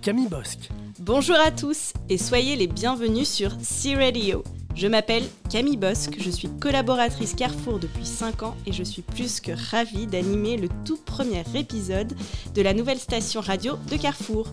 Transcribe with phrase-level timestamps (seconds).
[0.00, 0.70] Camille Bosque.
[1.00, 4.42] Bonjour à tous et soyez les bienvenus sur C-Radio.
[4.74, 9.40] Je m'appelle Camille Bosque, je suis collaboratrice Carrefour depuis 5 ans et je suis plus
[9.40, 12.14] que ravie d'animer le tout premier épisode
[12.54, 14.48] de la nouvelle station radio de Carrefour.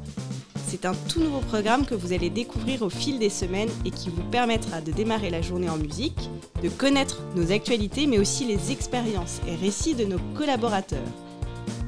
[0.68, 4.10] C'est un tout nouveau programme que vous allez découvrir au fil des semaines et qui
[4.10, 6.30] vous permettra de démarrer la journée en musique,
[6.62, 11.00] de connaître nos actualités mais aussi les expériences et récits de nos collaborateurs.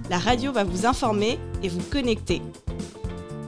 [0.09, 2.41] La radio va vous informer et vous connecter.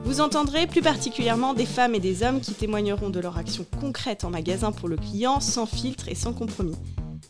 [0.08, 4.24] Vous entendrez plus particulièrement des femmes et des hommes qui témoigneront de leur action concrète
[4.24, 6.78] en magasin pour le client, sans filtre et sans compromis.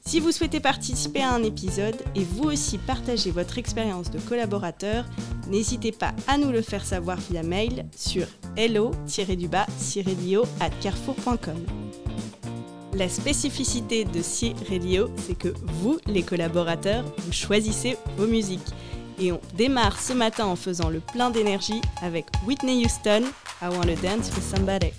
[0.06, 5.06] Si vous souhaitez participer à un épisode et vous aussi partager votre expérience de collaborateur,
[5.50, 11.58] n'hésitez pas à nous le faire savoir via mail sur hello-radio at carrefour.com.
[12.94, 15.50] La spécificité de C Radio, c'est que
[15.82, 18.70] vous, les collaborateurs, vous choisissez vos musiques.
[19.20, 23.24] Et on démarre ce matin en faisant le plein d'énergie avec Whitney Houston,
[23.62, 24.94] I Wanna Dance with Somebody.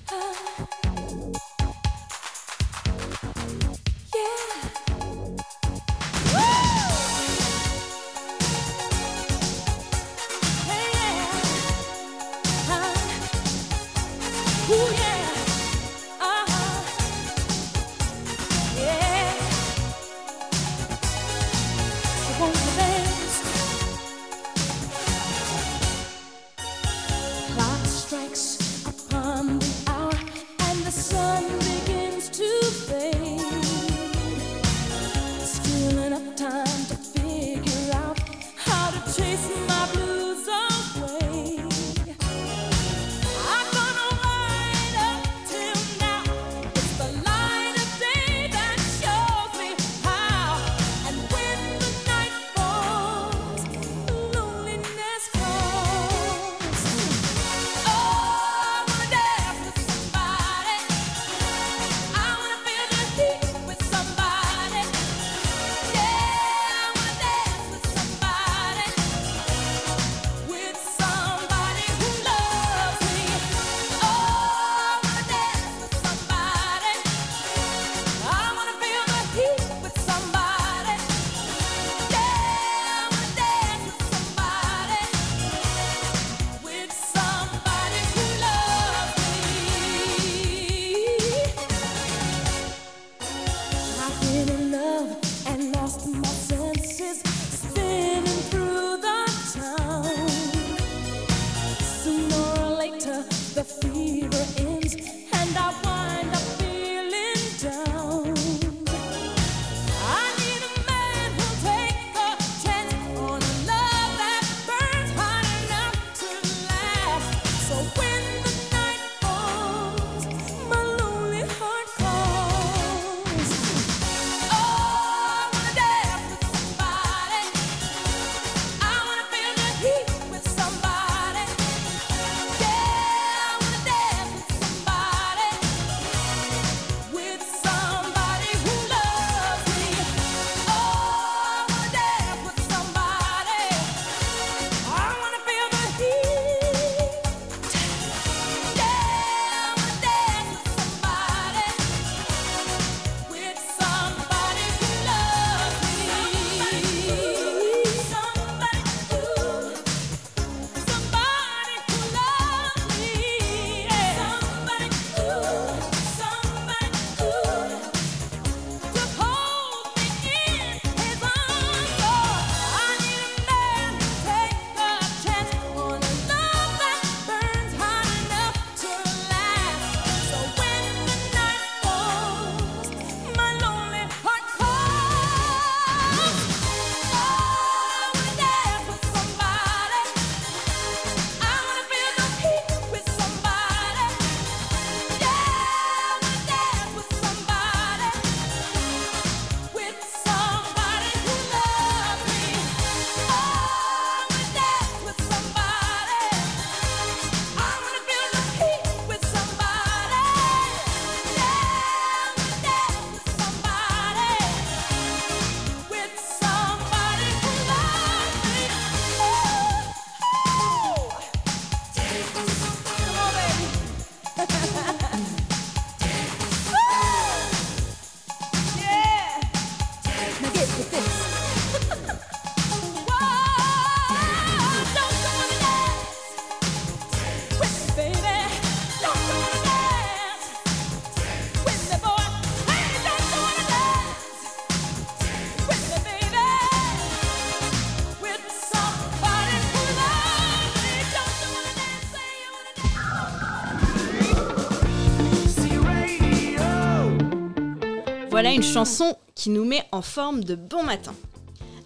[258.53, 261.15] Une chanson qui nous met en forme de bon matin.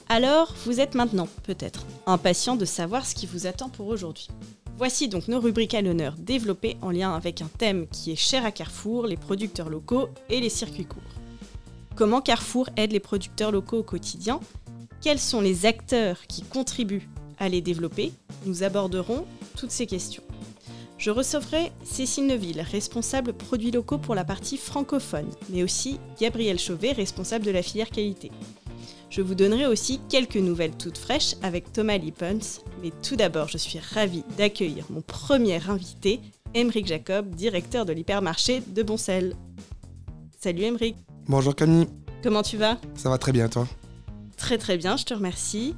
[0.08, 4.28] Alors, vous êtes maintenant, peut-être, impatient de savoir ce qui vous attend pour aujourd'hui.
[4.78, 8.44] Voici donc nos rubriques à l'honneur développées en lien avec un thème qui est cher
[8.44, 11.02] à Carrefour, les producteurs locaux et les circuits courts.
[11.94, 14.40] Comment Carrefour aide les producteurs locaux au quotidien?
[15.00, 17.08] Quels sont les acteurs qui contribuent
[17.38, 18.12] à les développer?
[18.46, 19.26] Nous aborderons
[19.56, 20.22] toutes ces questions.
[21.02, 26.92] Je recevrai Cécile Neuville, responsable produits locaux pour la partie francophone, mais aussi Gabriel Chauvet,
[26.92, 28.30] responsable de la filière qualité.
[29.10, 33.58] Je vous donnerai aussi quelques nouvelles toutes fraîches avec Thomas Lippens, mais tout d'abord, je
[33.58, 36.20] suis ravie d'accueillir mon premier invité,
[36.54, 39.34] Émeric Jacob, directeur de l'hypermarché de Boncel.
[40.38, 40.94] Salut Émeric.
[41.26, 41.88] Bonjour Camille.
[42.22, 42.78] Comment tu vas?
[42.94, 43.66] Ça va très bien toi?
[44.36, 45.74] Très très bien, je te remercie.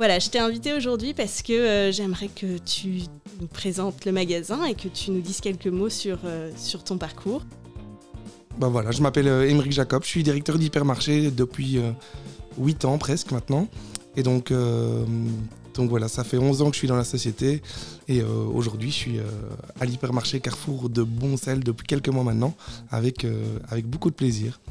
[0.00, 3.02] Voilà, je t'ai invité aujourd'hui parce que euh, j'aimerais que tu
[3.38, 6.50] nous présentes le magasin et que tu nous dises quelques mots sur, euh,
[6.86, 7.42] ton parcours.
[8.56, 11.78] Ben voilà, je m'appelle euh, Émeric Jacob, je suis directeur d'hypermarché depuis
[12.56, 13.68] 8 ans presque maintenant.
[14.16, 14.54] Et donc,
[15.74, 17.60] donc voilà, ça fait 11 ans que je suis dans la société
[18.08, 19.18] et aujourd'hui je suis
[19.80, 22.54] à l'hypermarché Carrefour de Boncel depuis quelques mois maintenant
[22.90, 23.26] avec,
[23.68, 24.62] avec beaucoup de plaisir.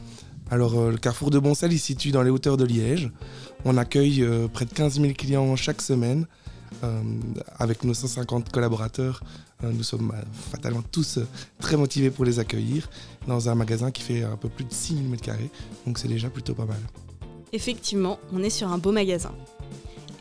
[0.49, 3.11] Alors le Carrefour de Boncel il se situe dans les hauteurs de Liège.
[3.65, 6.25] On accueille euh, près de 15 000 clients chaque semaine.
[6.83, 7.01] Euh,
[7.57, 9.21] avec nos 150 collaborateurs,
[9.63, 10.13] euh, nous sommes
[10.51, 11.19] fatalement tous
[11.59, 12.87] très motivés pour les accueillir
[13.27, 15.31] dans un magasin qui fait un peu plus de 6 000 m2.
[15.85, 16.79] Donc c'est déjà plutôt pas mal.
[17.51, 19.33] Effectivement, on est sur un beau magasin.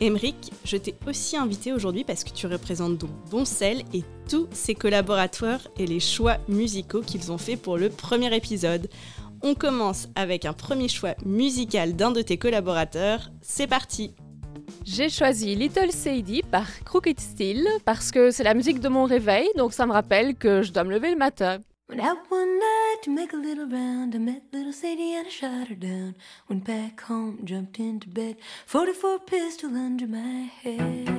[0.01, 4.73] Emeric, je t'ai aussi invité aujourd'hui parce que tu représentes donc Boncel et tous ses
[4.73, 8.89] collaborateurs et les choix musicaux qu'ils ont fait pour le premier épisode.
[9.41, 13.31] On commence avec un premier choix musical d'un de tes collaborateurs.
[13.41, 14.13] C'est parti
[14.83, 19.47] J'ai choisi Little Sadie par Crooked Steel parce que c'est la musique de mon réveil,
[19.55, 21.59] donc ça me rappelle que je dois me lever le matin.
[21.89, 24.13] Went out one night to make a little round.
[24.13, 26.13] I met little Sadie and I shot her down.
[26.47, 28.35] Went back home, jumped into bed.
[28.67, 31.18] 44 pistol under my head.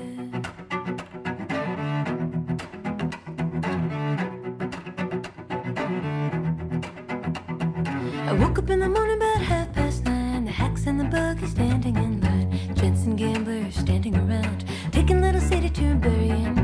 [8.71, 10.45] In the morning about half past nine.
[10.45, 12.75] The hacks and the buggy standing in line.
[12.75, 16.60] Jensen gamblers standing around, taking little city to burying ground.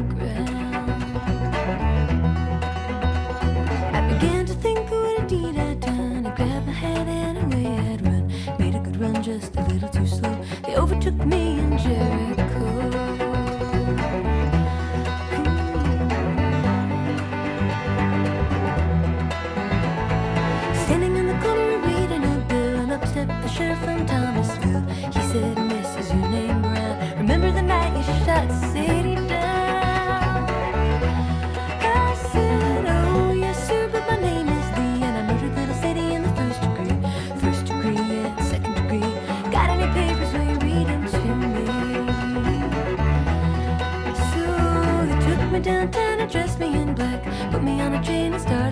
[47.80, 48.65] On a chain and started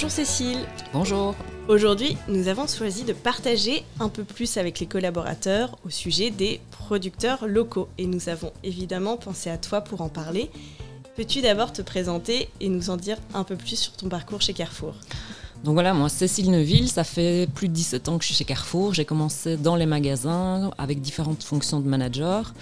[0.00, 0.58] Bonjour Cécile.
[0.92, 1.34] Bonjour.
[1.66, 6.60] Aujourd'hui, nous avons choisi de partager un peu plus avec les collaborateurs au sujet des
[6.70, 10.52] producteurs locaux et nous avons évidemment pensé à toi pour en parler.
[11.16, 14.52] Peux-tu d'abord te présenter et nous en dire un peu plus sur ton parcours chez
[14.52, 14.94] Carrefour?
[15.64, 18.44] Donc voilà, moi Cécile Neuville, ça fait plus de 17 ans que je suis chez
[18.44, 18.94] Carrefour.
[18.94, 22.54] J'ai commencé dans les magasins avec différentes fonctions de manager.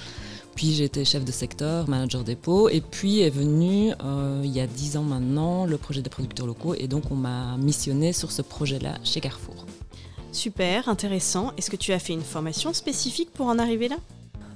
[0.56, 2.70] Puis j'ai été chef de secteur, manager dépôt.
[2.70, 6.46] Et puis est venu, euh, il y a 10 ans maintenant, le projet des producteurs
[6.46, 6.74] locaux.
[6.74, 9.66] Et donc on m'a missionné sur ce projet-là chez Carrefour.
[10.32, 11.52] Super, intéressant.
[11.58, 13.96] Est-ce que tu as fait une formation spécifique pour en arriver là?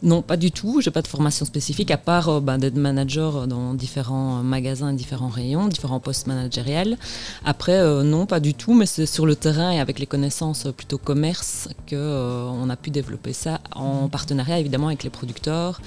[0.02, 0.80] Non, pas du tout.
[0.80, 5.28] J'ai pas de formation spécifique à part euh, ben, d'être manager dans différents magasins, différents
[5.28, 6.96] rayons, différents postes managériels.
[7.44, 8.72] Après, euh, non, pas du tout.
[8.72, 12.76] Mais c'est sur le terrain et avec les connaissances plutôt commerce que euh, on a
[12.76, 15.80] pu développer ça en partenariat évidemment avec les producteurs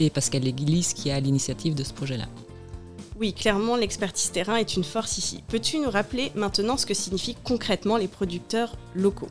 [0.00, 2.26] et Pascal Léglise qui a l'initiative de ce projet-là.
[3.20, 5.42] Oui, clairement, l'expertise terrain est une force ici.
[5.48, 9.28] Peux-tu nous rappeler maintenant ce que signifient concrètement les producteurs locaux?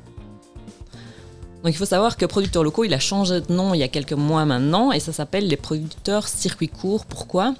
[1.63, 3.89] Donc il faut savoir que producteurs locaux, il a changé de nom il y a
[3.89, 7.05] quelques mois maintenant et ça s'appelle les producteurs circuit court.
[7.05, 7.53] Pourquoi?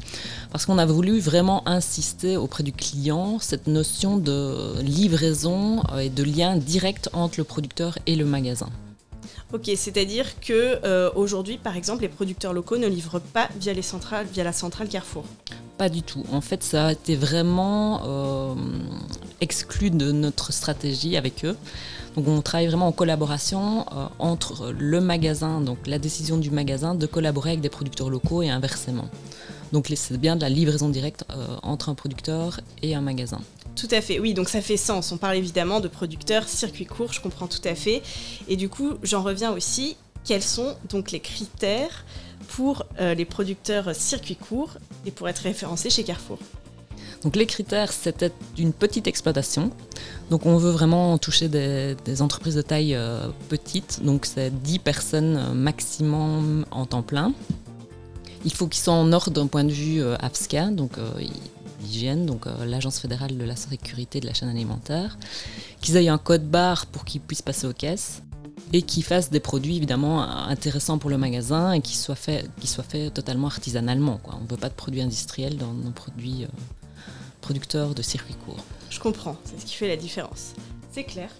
[0.51, 6.09] Parce qu'on a voulu vraiment insister auprès du client cette notion de livraison euh, et
[6.09, 8.69] de lien direct entre le producteur et le magasin.
[9.51, 13.81] Ok, c'est-à-dire que euh, aujourd'hui, par exemple, les producteurs locaux ne livrent pas via les
[13.81, 15.25] centrales, via la centrale Carrefour.
[15.77, 16.23] Pas du tout.
[16.31, 18.55] En fait, ça a été vraiment euh,
[19.41, 21.57] exclu de notre stratégie avec eux.
[22.15, 26.95] Donc on travaille vraiment en collaboration euh, entre le magasin, donc la décision du magasin
[26.95, 29.09] de collaborer avec des producteurs locaux et inversement.
[29.71, 33.39] Donc c'est bien de la livraison directe euh, entre un producteur et un magasin.
[33.75, 35.11] Tout à fait, oui, donc ça fait sens.
[35.11, 38.01] On parle évidemment de producteurs, circuit court, je comprends tout à fait.
[38.47, 42.05] Et du coup, j'en reviens aussi, quels sont donc les critères
[42.49, 46.39] pour euh, les producteurs circuit court et pour être référencés chez Carrefour?
[47.23, 49.71] Donc les critères, c'était une petite exploitation.
[50.29, 54.01] Donc on veut vraiment toucher des, entreprises de taille euh, petite.
[54.03, 57.33] Donc c'est 10 personnes maximum en temps plein.
[58.45, 61.11] Il faut qu'ils soient en ordre d'un point de vue euh, AFSCA, donc euh,
[62.25, 65.17] donc l'Agence fédérale de la sécurité de la chaîne alimentaire.
[65.81, 68.21] Qu'ils aient un code barre pour qu'ils puissent passer aux caisses
[68.73, 72.47] et qu'ils fassent des produits évidemment intéressants pour le magasin et qui soient faits,
[73.13, 74.19] totalement artisanalement.
[74.25, 76.45] On ne veut pas de produits industriels dans nos produits
[77.49, 78.63] producteurs de circuits courts.
[78.91, 80.53] Je comprends, c'est ce qui fait la différence.
[80.91, 81.31] C'est clair.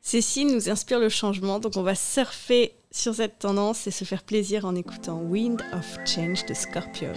[0.00, 4.22] Cécile nous inspire le changement, donc on va surfer sur cette tendance et se faire
[4.22, 7.12] plaisir en écoutant Wind of Change de Scorpions.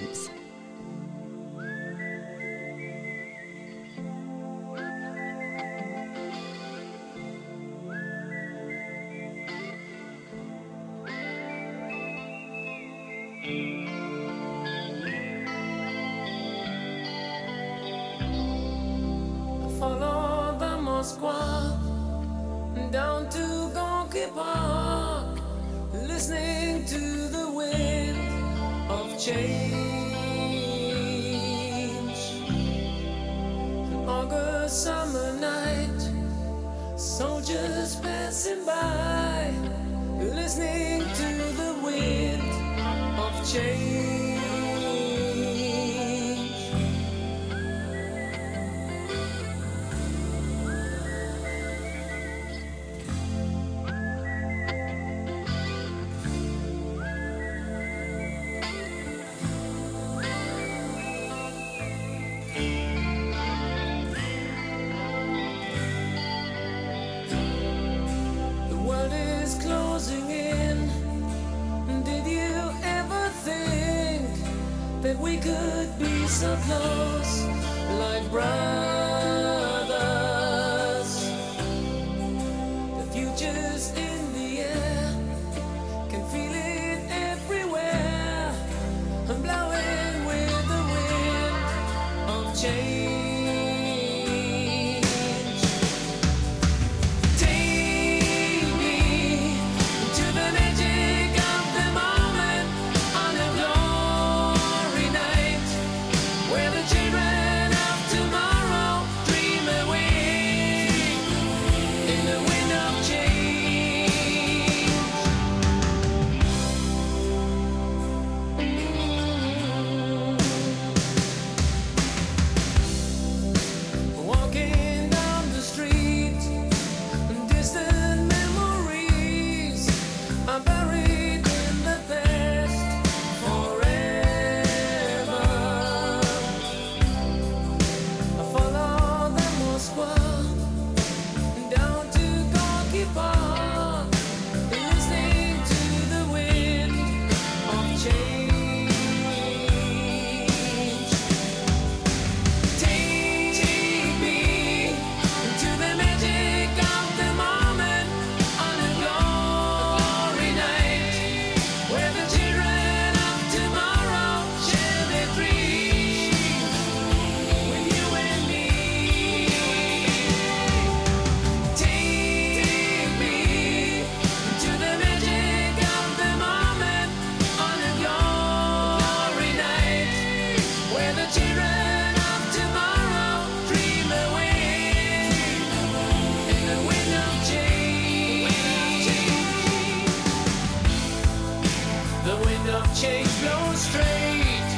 [193.08, 194.70] Change flows straight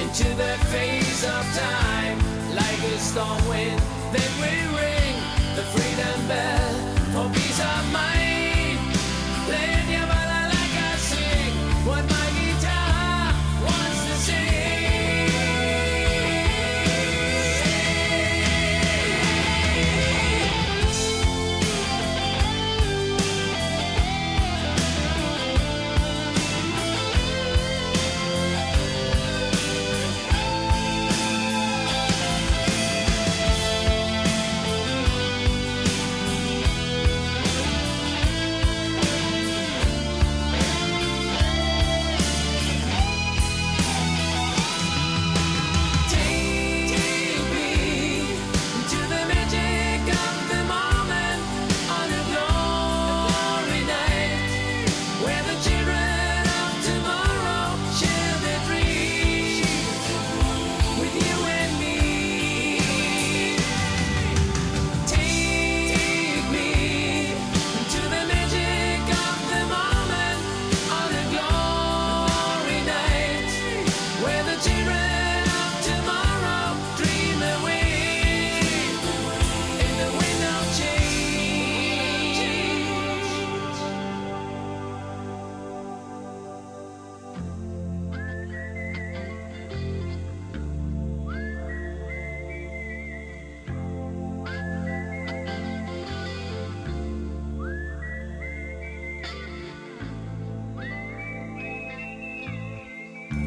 [0.00, 2.18] into the face of time.
[2.54, 3.77] Like a storm wind,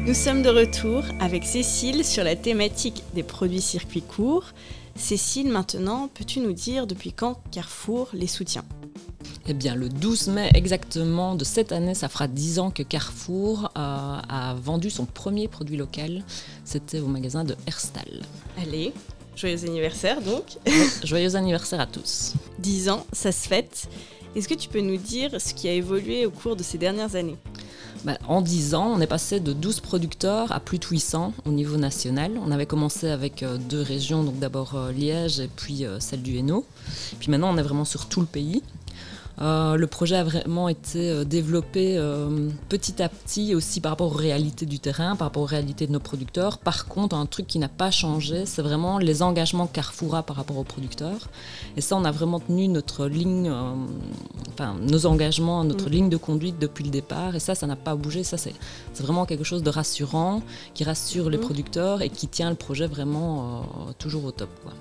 [0.04, 4.46] Nous sommes de retour avec Cécile sur la thématique des produits circuits courts.
[4.96, 8.64] Cécile, maintenant, peux-tu nous dire depuis quand Carrefour les soutient?
[9.46, 13.66] Eh bien, le 12 mai exactement de cette année, ça fera 10 ans que Carrefour
[13.66, 16.24] euh, a vendu son premier produit local.
[16.64, 18.22] C'était au magasin de Herstal.
[18.60, 18.92] Allez,
[19.36, 20.58] joyeux anniversaire donc.
[21.04, 22.34] Joyeux anniversaire à tous.
[22.58, 23.88] 10 ans, ça se fête.
[24.34, 27.14] Est-ce que tu peux nous dire ce qui a évolué au cours de ces dernières
[27.14, 27.36] années?
[28.04, 31.50] Bah, en 10 ans, on est passé de 12 producteurs à plus de 800 au
[31.50, 32.32] niveau national.
[32.44, 36.20] On avait commencé avec euh, deux régions, donc d'abord euh, Liège et puis euh, celle
[36.22, 36.66] du Hainaut.
[37.20, 38.62] Puis maintenant, on est vraiment sur tout le pays.
[39.42, 44.12] Euh, le projet a vraiment été euh, développé euh, petit à petit aussi par rapport
[44.12, 46.58] aux réalités du terrain, par rapport aux réalités de nos producteurs.
[46.58, 50.36] Par contre, un truc qui n'a pas changé, c'est vraiment les engagements Carrefour a par
[50.36, 51.28] rapport aux producteurs.
[51.76, 53.72] Et ça, on a vraiment tenu notre ligne, euh,
[54.52, 55.92] enfin nos engagements, notre Mm.
[55.92, 57.34] ligne de conduite depuis le départ.
[57.34, 58.22] Et ça, ça n'a pas bougé.
[58.22, 58.54] Ça, c'est
[59.00, 60.42] vraiment quelque chose de rassurant,
[60.74, 61.40] qui rassure les Mm.
[61.40, 63.64] producteurs et qui tient le projet vraiment
[63.98, 64.50] toujours au top.
[64.62, 64.72] quoi.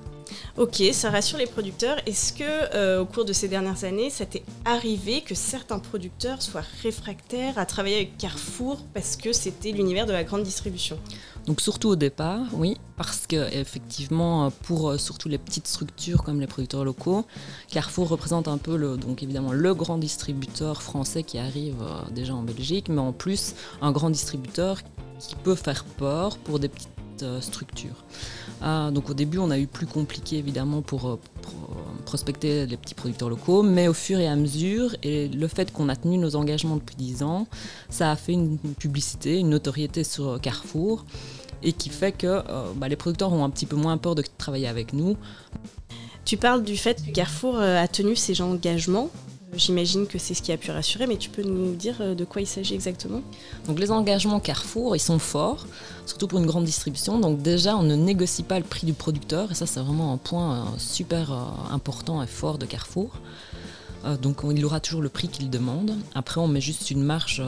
[0.58, 1.98] Ok, ça rassure les producteurs.
[2.06, 6.42] Est-ce que euh, au cours de ces dernières années, ça t'est arrivé que certains producteurs
[6.42, 10.98] soient réfractaires à travailler avec Carrefour parce que c'était l'univers de la grande distribution?
[11.46, 16.40] Donc surtout au départ, oui, parce que effectivement, pour euh, surtout les petites structures comme
[16.40, 17.26] les producteurs locaux,
[17.70, 22.36] Carrefour représente un peu le, donc évidemment le grand distributeur français qui arrive euh, déjà
[22.36, 24.82] en Belgique, mais en plus un grand distributeur
[25.20, 26.90] qui peut faire peur pour des petites
[27.40, 28.04] structures.
[28.62, 31.52] Ah, donc au début, on a eu plus compliqué évidemment pour, euh, pro-
[32.06, 35.90] prospecter les petits producteurs locaux, mais au fur et à mesure, et le fait qu'on
[35.90, 37.48] a tenu nos engagements depuis 10 ans,
[37.90, 41.06] ça a fait une publicité, une notoriété sur euh, Carrefour
[41.64, 42.42] et qui fait que euh,
[42.76, 45.16] bah, les producteurs ont un petit peu moins peur de travailler avec nous.
[46.26, 49.10] Tu parles du fait que Carrefour euh, a tenu ses engagements.
[49.56, 52.24] J'imagine que c'est ce qui a pu rassurer, mais tu peux nous dire euh, de
[52.24, 53.22] quoi il s'agit exactement?
[53.68, 55.68] Donc les engagements Carrefour, ils sont forts,
[56.06, 57.20] surtout pour une grande distribution.
[57.20, 60.18] Donc déjà, on ne négocie pas le prix du producteur, et ça c'est vraiment un
[60.18, 63.12] point euh, super euh, important et fort de Carrefour.
[64.24, 65.96] Donc on- il aura toujours le prix qu'il demande.
[66.16, 67.44] Après, on met juste une marge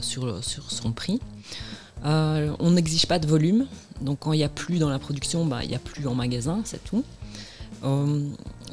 [0.00, 1.20] sur, sur son prix.
[2.02, 3.66] On n'exige pas de volume,
[4.00, 6.14] donc quand il n'y a plus dans la production, bah, il n'y a plus en
[6.14, 7.04] magasin, c'est tout.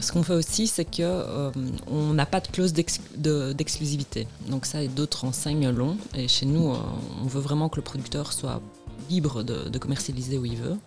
[0.01, 1.51] Ce qu'on fait aussi, c'est que euh,
[2.13, 4.27] n'a pas de clause d'ex- de- d'exclusivité.
[4.47, 5.97] Donc ça d'autres enseignes l'ont.
[6.15, 6.77] Et chez nous, euh,
[7.23, 8.61] on veut vraiment que le producteur soit
[9.09, 10.77] libre de, commercialiser où il veut.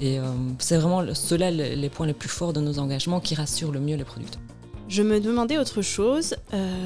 [0.00, 0.24] Et euh,
[0.58, 3.80] c'est vraiment ceux-là les, les points les plus forts de nos engagements qui rassurent le
[3.80, 4.40] mieux les producteurs.
[4.88, 6.36] Je me demandais autre chose.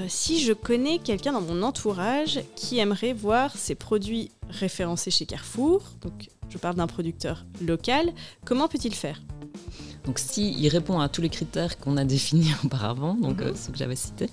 [0.06, 5.82] si je connais quelqu'un dans mon entourage qui aimerait voir ses produits référencés chez Carrefour,
[6.02, 8.12] donc je parle d'un producteur local,
[8.44, 9.20] comment peut-il faire?
[10.08, 13.48] Donc s'il répond à tous les critères qu'on a définis auparavant, donc Mhm.
[13.48, 14.30] euh, ceux que j'avais cités,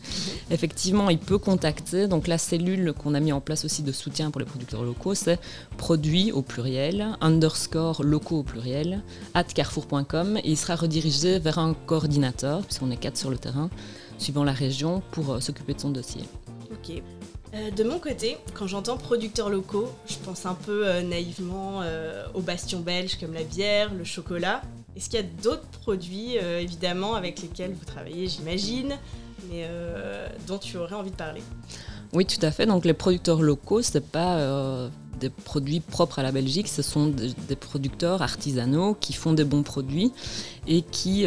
[0.49, 2.07] effectivement, il peut contacter.
[2.07, 5.15] Donc la cellule qu'on a mis en place aussi de soutien pour les producteurs locaux,
[5.15, 5.37] c'est
[5.75, 9.01] produits au pluriel, underscore locaux au pluriel,
[9.33, 13.69] at carrefour.com et il sera redirigé vers un coordinateur, puisqu'on est quatre sur le terrain,
[14.17, 16.21] suivant la région, pour euh, s'occuper de son dossier.
[16.71, 16.77] Ok.
[16.89, 17.03] Ok.
[17.53, 22.25] Euh, de mon côté, quand j'entends producteurs locaux, je pense un peu euh, naïvement euh,
[22.33, 24.61] aux bastions belges comme la bière, le chocolat.
[24.95, 28.95] Est-ce qu'il y a d'autres produits, euh, évidemment, avec lesquels vous travaillez, j'imagine,
[29.49, 31.41] mais euh, dont tu aurais envie de parler?
[32.13, 32.65] Oui, tout à fait.
[32.65, 34.87] Donc les producteurs locaux, ce pas euh,
[35.19, 39.43] des produits propres à la Belgique, ce sont des, des producteurs artisanaux qui font des
[39.43, 40.13] bons produits
[40.65, 41.25] et qui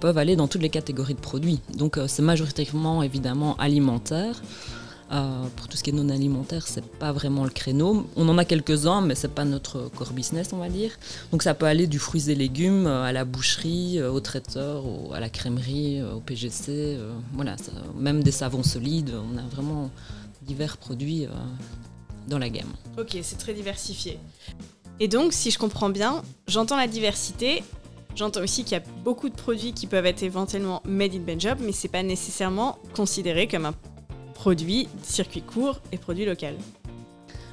[0.00, 1.60] peuvent aller dans toutes les catégories de produits.
[1.74, 4.42] Donc c'est majoritairement évidemment alimentaire.
[5.12, 8.06] Euh, pour tout ce qui est non alimentaire, c'est pas vraiment le créneau.
[8.14, 10.92] On en a quelques-uns, mais c'est pas notre core business, on va dire.
[11.32, 14.84] Donc ça peut aller du fruits et légumes euh, à la boucherie, euh, au traiteur,
[15.12, 16.98] à la crèmerie, au PGC,
[17.32, 17.56] voilà,
[17.96, 19.12] même des savons solides.
[19.14, 19.90] On a vraiment
[20.42, 21.26] divers produits
[22.28, 22.72] dans la gamme.
[22.98, 24.18] Ok, c'est très diversifié.
[25.00, 27.62] Et donc, si je comprends bien, j'entends la diversité.
[28.14, 31.58] J'entends aussi qu'il y a beaucoup de produits qui peuvent être éventuellement made in Benjob,
[31.60, 33.74] mais c'est pas nécessairement considéré comme un
[34.40, 36.54] produit circuit court et produit local.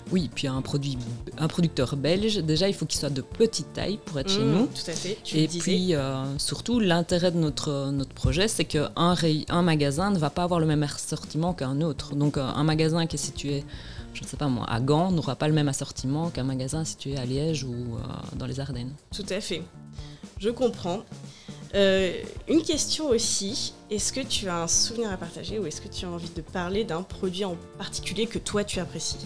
[0.09, 0.97] Oui, puis un, produit,
[1.37, 4.53] un producteur belge, déjà il faut qu'il soit de petite taille pour être chez Mmh,
[4.53, 4.67] nous.
[4.67, 5.17] Tout à fait.
[5.21, 10.17] Tu Et puis euh, surtout, l'intérêt de notre, notre projet, c'est qu'un un magasin ne
[10.17, 12.15] va pas avoir le même assortiment qu'un autre.
[12.15, 13.65] Donc euh, un magasin qui est situé,
[14.13, 17.17] je ne sais pas moi, à Gand n'aura pas le même assortiment qu'un magasin situé
[17.17, 18.93] à Liège ou euh, dans les Ardennes.
[19.13, 19.61] Tout à fait.
[20.39, 21.01] Je comprends.
[21.75, 22.13] Euh,
[22.47, 26.05] une question aussi, est-ce que tu as un souvenir à partager ou est-ce que tu
[26.05, 29.25] as envie de parler d'un produit en particulier que toi tu apprécies?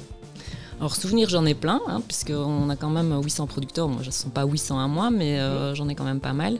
[0.79, 3.87] Alors souvenirs, j'en ai plein, hein, puisqu'on a quand même 800 producteurs.
[3.87, 6.33] Moi, je ne sont pas 800 à moi, mais euh, j'en ai quand même pas
[6.33, 6.57] mal.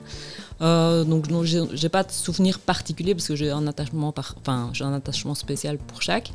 [0.60, 4.36] Euh, donc non, j'ai j'ai pas de souvenir particulier parce que j'ai un attachement, par,
[4.38, 6.30] enfin j'ai un attachement spécial pour chaque.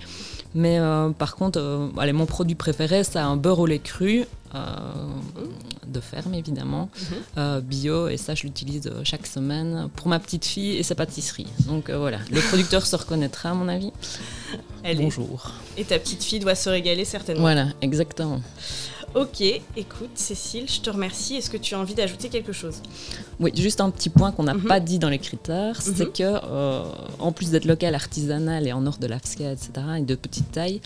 [0.55, 4.25] Mais euh, par contre, euh, allez, mon produit préféré, c'est un beurre au lait cru.
[4.55, 4.59] euh,
[5.87, 6.89] de ferme évidemment,
[7.37, 11.47] euh, bio et ça je l'utilise chaque semaine pour ma petite fille et sa pâtisserie.
[11.65, 13.91] Donc euh, voilà, le producteur se reconnaîtra à mon avis.
[14.83, 15.51] Elle est- Bonjour.
[15.77, 17.41] Et ta petite fille doit se régaler certainement.
[17.41, 18.41] Voilà, exactement.
[19.19, 19.41] Ok,
[19.75, 21.37] écoute Cécile, je te remercie.
[21.37, 22.83] Est-ce que tu as envie d'ajouter quelque chose?
[23.39, 24.65] Oui, juste un petit point qu'on n'a Mhm.
[24.65, 26.11] pas dit dans les critères, c'est Mhm.
[26.13, 26.83] que euh,
[27.17, 30.81] en plus d'être local, artisanal et en hors de l'AFSCA, etc., et de petite taille,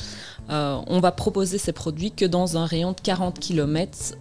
[0.50, 4.16] euh, on va proposer ces produits que dans un rayon de 40 km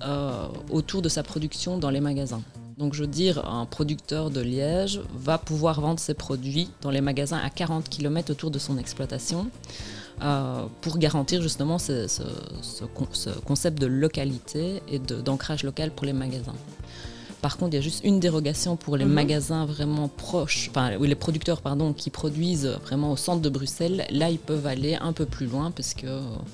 [0.70, 2.42] autour de sa production dans les magasins.
[2.78, 7.00] Donc je veux dire, un producteur de Liège va pouvoir vendre ses produits dans les
[7.02, 9.46] magasins à 40 km autour de son exploitation
[10.22, 12.22] euh, pour garantir justement ce, ce-
[12.62, 16.54] ce con- ce concept de localité et d'ancrage local pour les magasins.
[17.42, 19.12] Par contre, il y a juste une dérogation pour les Mhm.
[19.14, 24.04] magasins vraiment proches, enfin, oui, les producteurs pardon, qui produisent vraiment au centre de Bruxelles.
[24.10, 26.10] Là, ils peuvent aller un peu plus loin parce qu'il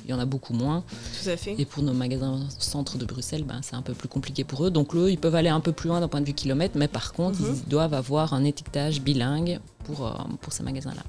[0.08, 0.84] y en a beaucoup moins.
[1.24, 1.56] Tout à fait.
[1.58, 4.64] Et pour nos magasins au centre de Bruxelles, ben, c'est un peu plus compliqué pour
[4.64, 4.70] eux.
[4.70, 6.86] Donc, eux, ils peuvent aller un peu plus loin d'un point de vue kilomètre, mais
[6.86, 7.62] par contre, Mhm.
[7.64, 11.02] ils doivent avoir un étiquetage bilingue pour, euh, pour ces magasins-là.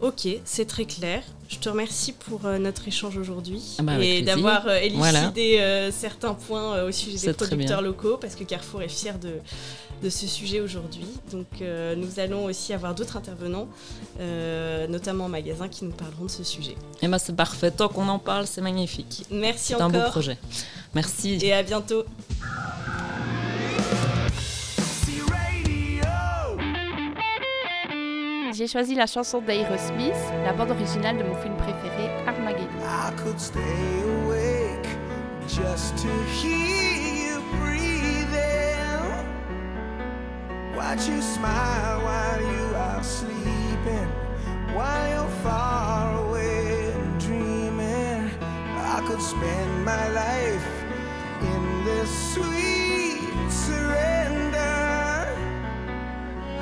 [0.00, 1.22] Ok, c'est très clair.
[1.48, 5.32] Je te remercie pour euh, notre échange aujourd'hui Ah bah, et d'avoir euh, élucidé Voilà.
[5.34, 9.30] euh, certains points au sujet des producteurs locaux parce que Carrefour est fier de,
[10.02, 11.06] de ce sujet aujourd'hui.
[11.30, 13.68] Donc nous allons aussi avoir d'autres intervenants,
[14.88, 16.74] notamment en magasin, qui nous parleront de ce sujet.
[17.02, 17.70] Et ben, c'est parfait.
[17.70, 19.24] Tant qu'on en parle, c'est magnifique.
[19.30, 20.36] Merci C'est un beau encore projet.
[20.94, 21.38] Merci.
[21.42, 22.04] et à bientôt.
[28.52, 32.68] J'ai choisi la chanson d'Aerosmith, la bande originale de mon film préféré, Armageddon.
[32.80, 33.60] I could stay
[34.22, 34.88] awake
[35.48, 39.02] just to hear you breathing.
[40.76, 44.08] Watch you smile while you are sleeping,
[44.74, 48.30] while you're far away dreaming.
[48.78, 50.84] I could spend my life
[51.42, 54.56] in this sweet surrender.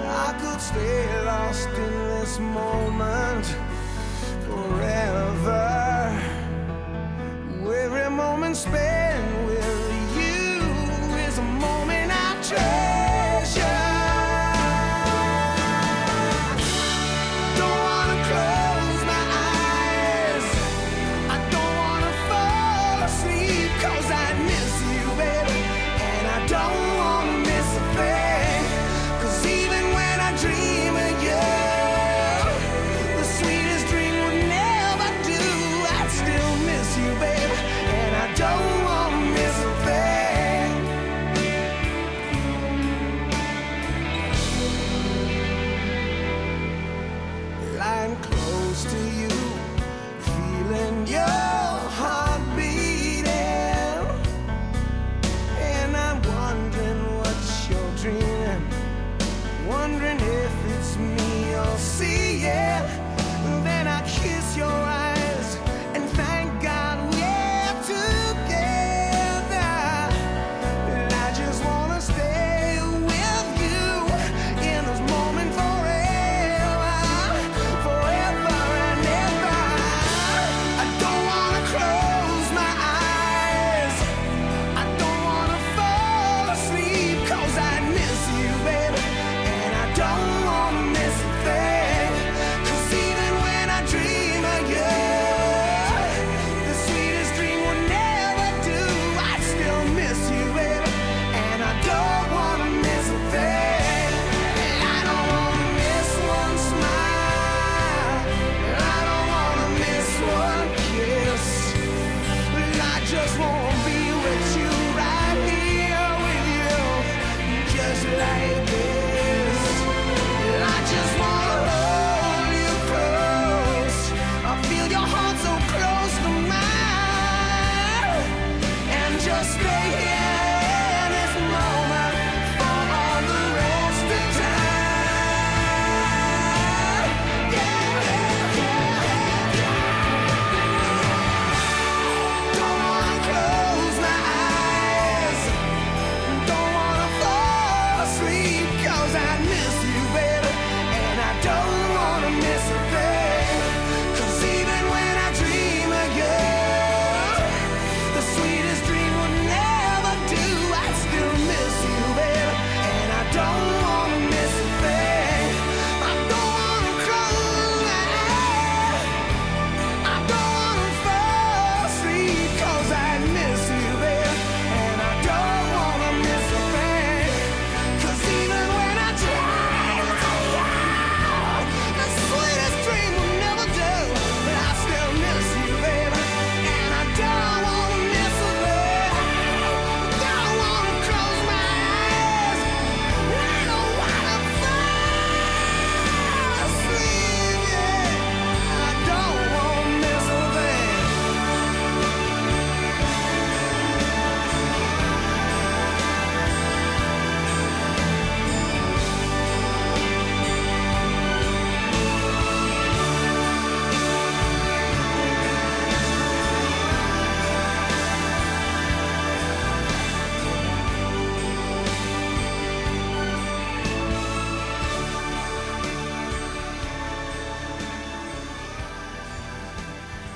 [0.06, 1.03] I could stay
[1.54, 3.46] lost in this moment
[4.46, 5.73] forever.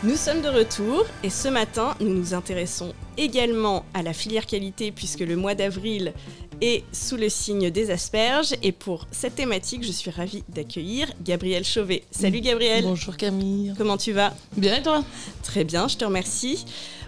[0.08, 4.90] Nous sommes de retour et ce matin, nous nous intéressons également à la filière qualité
[4.90, 6.14] puisque le mois d'avril
[6.62, 8.54] est sous le signe des asperges.
[8.62, 12.04] Et pour cette thématique, je suis ravie d'accueillir Gabriel Chauvet.
[12.10, 13.74] Salut Gabriel, Bonjour Camille.
[13.76, 14.32] comment tu vas?
[14.56, 15.04] Bien et toi?
[15.42, 16.64] Très bien, je te remercie.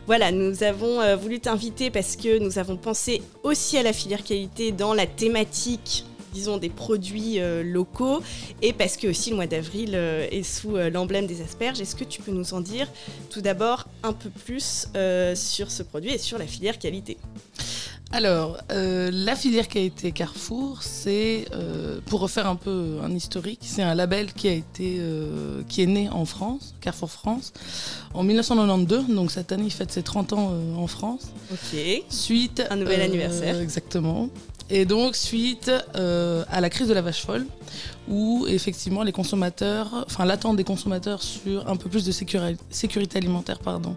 [0.07, 4.25] Voilà, nous avons euh, voulu t'inviter parce que nous avons pensé aussi à la filière
[4.25, 8.23] qualité dans la thématique disons des produits euh, locaux
[8.62, 11.81] et parce que aussi le mois d'avril euh, est sous euh, l'emblème des asperges.
[11.81, 12.88] Est-ce que tu peux nous en dire
[13.31, 14.87] tout d'abord un peu plus
[15.35, 17.16] sur ce produit et sur la filière qualité?
[18.12, 23.83] Alors, euh, la filière qualité Carrefour, c'est, euh, pour refaire un peu un historique, c'est
[23.83, 27.53] un label qui a été, euh, qui est né en France, Carrefour France,
[28.12, 29.07] en 1992.
[29.14, 31.29] Donc cette année, il fête ses 30 ans en France.
[31.53, 32.03] Ok.
[32.09, 33.61] Suite, Un nouvel anniversaire.
[33.61, 34.29] Exactement.
[34.73, 37.45] Et donc suite euh, à la crise de la vache folle,
[38.09, 43.19] où effectivement les consommateurs, enfin l'attente des consommateurs sur un peu plus de sécuri- sécurité
[43.19, 43.97] alimentaire, pardon,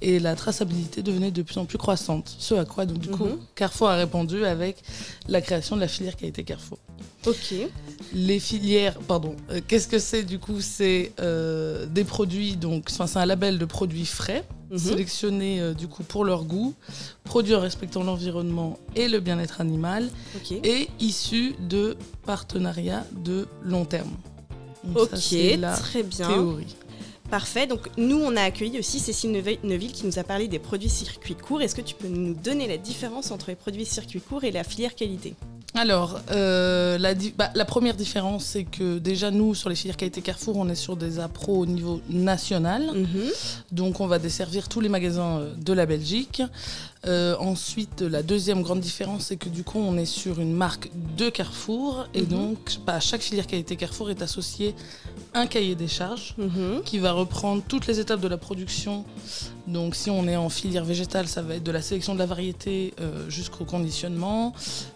[0.00, 2.34] et la traçabilité devenait de plus en plus croissante.
[2.38, 3.38] Ce à quoi donc du coup Mhm.
[3.54, 4.82] Carrefour a répondu avec
[5.28, 6.78] la création de la filière qui a été Carrefour.
[7.26, 7.54] Ok.
[8.14, 13.06] Les filières, pardon, euh, qu'est-ce que c'est du coup C'est euh, des produits, donc, enfin
[13.06, 14.78] c'est un label de produits frais, Mhm.
[14.78, 16.74] sélectionnés euh, du coup pour leur goût,
[17.24, 20.08] produits en respectant l'environnement et le bien-être animal,
[20.62, 24.10] et issus de partenariats de long terme.
[24.84, 26.28] Donc Ok, la très bien.
[26.28, 26.76] théorie.
[27.30, 27.66] Parfait.
[27.66, 31.34] Donc nous, on a accueilli aussi Cécile Neuville qui nous a parlé des produits circuits
[31.34, 31.60] courts.
[31.60, 34.64] Est-ce que tu peux nous donner la différence entre les produits circuits courts et la
[34.64, 35.34] filière qualité?
[35.78, 40.22] Alors, euh, la, bah, la première différence, c'est que déjà, nous, sur les filières qualité
[40.22, 42.82] Carrefour, on est sur des appros au niveau national.
[42.92, 43.30] Mhm.
[43.70, 46.42] Donc, on va desservir tous les magasins euh, de la Belgique.
[47.06, 50.90] Euh, ensuite, la deuxième grande différence, c'est que du coup, on est sur une marque
[51.16, 52.06] de Carrefour.
[52.12, 52.26] Et Mhm.
[52.28, 54.74] donc, à chaque filière qualité Carrefour est associé
[55.34, 56.82] un cahier des charges Mhm.
[56.84, 59.04] qui va reprendre toutes les étapes de la production.
[59.66, 62.26] Donc si on est en filière végétale, ça va être de la sélection de la
[62.26, 64.54] variété euh, jusqu'au conditionnement.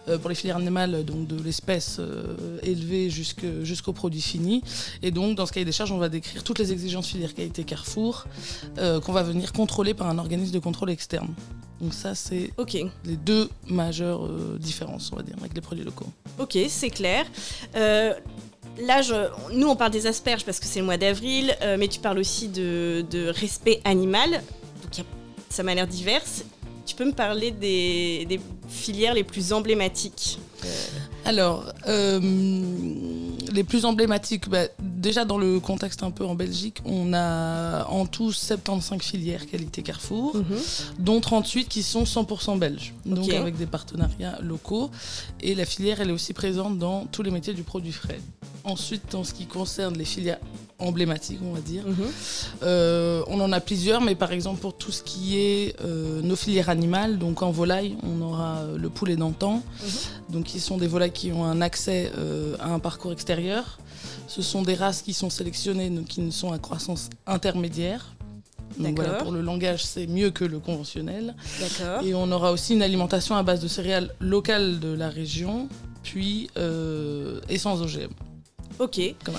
[0.09, 2.01] Euh, pour les filières animales, donc de l'espèce
[2.63, 4.63] élevée jusqu'au produit fini.
[5.03, 7.65] Et donc dans ce cahier des charges, on va décrire toutes les exigences filière qualité
[7.65, 8.25] Carrefour
[8.77, 11.29] qu'on va venir contrôler par un organisme de contrôle externe.
[11.83, 12.51] Donc ça, c'est
[13.05, 16.07] les deux majeures euh, différences, on va dire, avec les produits locaux.
[16.39, 17.27] Ok, c'est clair.
[17.75, 18.15] Euh,
[18.81, 21.89] là, je- nous, on parle des asperges parce que c'est le mois d'avril, euh, mais
[21.89, 24.31] tu parles aussi de, de respect animal.
[24.31, 25.03] Donc, a-
[25.49, 26.45] ça m'a l'air diverse.
[26.87, 30.39] Tu peux me parler des, des filières les plus emblématiques
[31.25, 32.21] Alors, euh,
[33.53, 38.07] les plus emblématiques, bah, déjà dans le contexte un peu en Belgique, on a en
[38.07, 40.37] tout 75 filières qualité Carrefour,
[40.99, 44.91] dont 38 qui sont 100% belges, donc avec des partenariats locaux.
[45.41, 48.21] Et la filière, elle est aussi présente dans tous les métiers du produit frais.
[48.65, 50.39] Ensuite, en ce qui concerne les filières
[50.83, 51.97] emblématiques, on va dire, Mhm.
[52.63, 56.37] euh, on en a plusieurs, mais par exemple pour tout ce qui est euh, nos
[56.37, 59.63] filières animales, donc en volaille, on aura euh, le poulet d'antan,
[60.29, 62.11] donc qui sont des volailles qui ont un accès
[62.61, 63.79] à un parcours extérieur.
[64.29, 68.15] Ce sont des races qui sont sélectionnées, donc qui ne sont à croissance intermédiaire.
[68.79, 71.35] Donc voilà, pour le langage, c'est mieux que le conventionnel.
[71.61, 72.03] D'accord.
[72.03, 75.69] Et on aura aussi une alimentation à base de céréales locales de la région,
[76.03, 78.09] puis euh, et sans OGM.
[78.79, 78.99] Ok.
[79.25, 79.35] Comme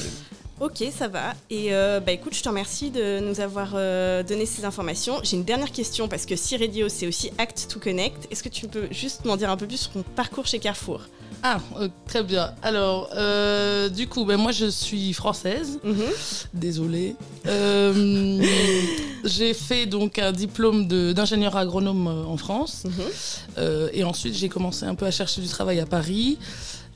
[0.59, 1.33] Ok, ça va.
[1.49, 5.19] Et euh, bah écoute, je te remercie de nous avoir euh, donné ces informations.
[5.23, 8.49] J'ai une dernière question parce que si Radio c'est aussi Act to Connect, est-ce que
[8.49, 11.01] tu peux juste m'en dire un peu plus sur ton parcours chez Carrefour?
[11.45, 12.53] Ah, euh, très bien.
[12.63, 15.77] Alors, euh, du coup, ben, moi je suis française.
[15.83, 16.05] Mhm.
[16.53, 17.17] Désolée.
[17.47, 18.41] Euh,
[19.25, 22.85] j'ai fait donc un diplôme d'ingénieur agronome en France.
[22.85, 23.89] Mhm.
[23.91, 26.37] Et ensuite, j'ai commencé un peu à chercher du travail à Paris.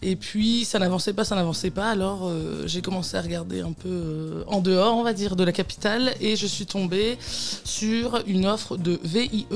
[0.01, 1.89] Et puis, ça n'avançait pas, ça n'avançait pas.
[1.89, 5.43] Alors, euh, j'ai commencé à regarder un peu euh, en dehors, on va dire, de
[5.43, 6.13] la capitale.
[6.21, 9.47] Et je suis tombée sur une offre de VIE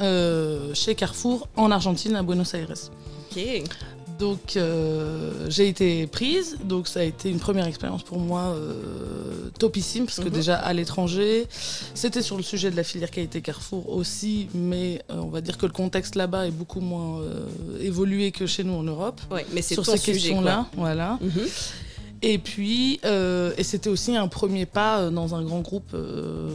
[0.00, 2.90] euh, chez Carrefour en Argentine, à Buenos Aires.
[4.18, 9.50] Donc euh, j'ai été prise, donc ça a été une première expérience pour moi euh,
[9.58, 10.30] topissime, parce que Mhm.
[10.30, 11.46] déjà à l'étranger,
[11.94, 15.58] c'était sur le sujet de la filière qualité Carrefour aussi, mais euh, on va dire
[15.58, 17.20] que le contexte là-bas est beaucoup moins
[17.80, 19.20] évolué que chez nous en Europe.
[19.30, 21.18] Ouais, mais c'est Sur ces questions-là, voilà.
[21.20, 21.42] Mhm.
[22.28, 26.48] Et puis, euh, et c'était aussi un premier pas euh, dans un grand groupe euh,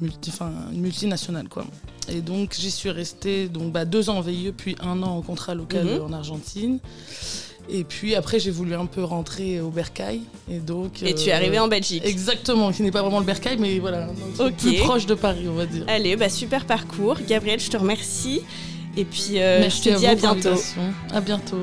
[0.00, 1.66] multi, enfin, une multinationale, quoi.
[2.08, 5.20] Et donc, j'y suis restée donc, bah, deux ans en VIE, puis un an en
[5.20, 6.00] contrat local Mhm.
[6.02, 6.78] en Argentine.
[7.68, 10.22] Et puis après, j'ai voulu un peu rentrer au Bercail.
[10.50, 11.02] Et donc.
[11.02, 12.02] Et tu es euh, arrivé en Belgique.
[12.06, 14.56] Exactement, qui n'est pas vraiment le Bercail, mais voilà, un truc Ok.
[14.56, 15.84] plus proche de Paris, on va dire.
[15.88, 17.18] Allez, bah super parcours.
[17.28, 18.40] Gabriel, je te remercie.
[18.96, 20.58] Et puis, euh, Merci je te dis à bientôt.
[21.12, 21.60] À bientôt.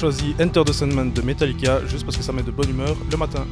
[0.00, 3.16] Choisi Enter the Sandman de Metallica juste parce que ça met de bonne humeur le
[3.18, 3.44] matin.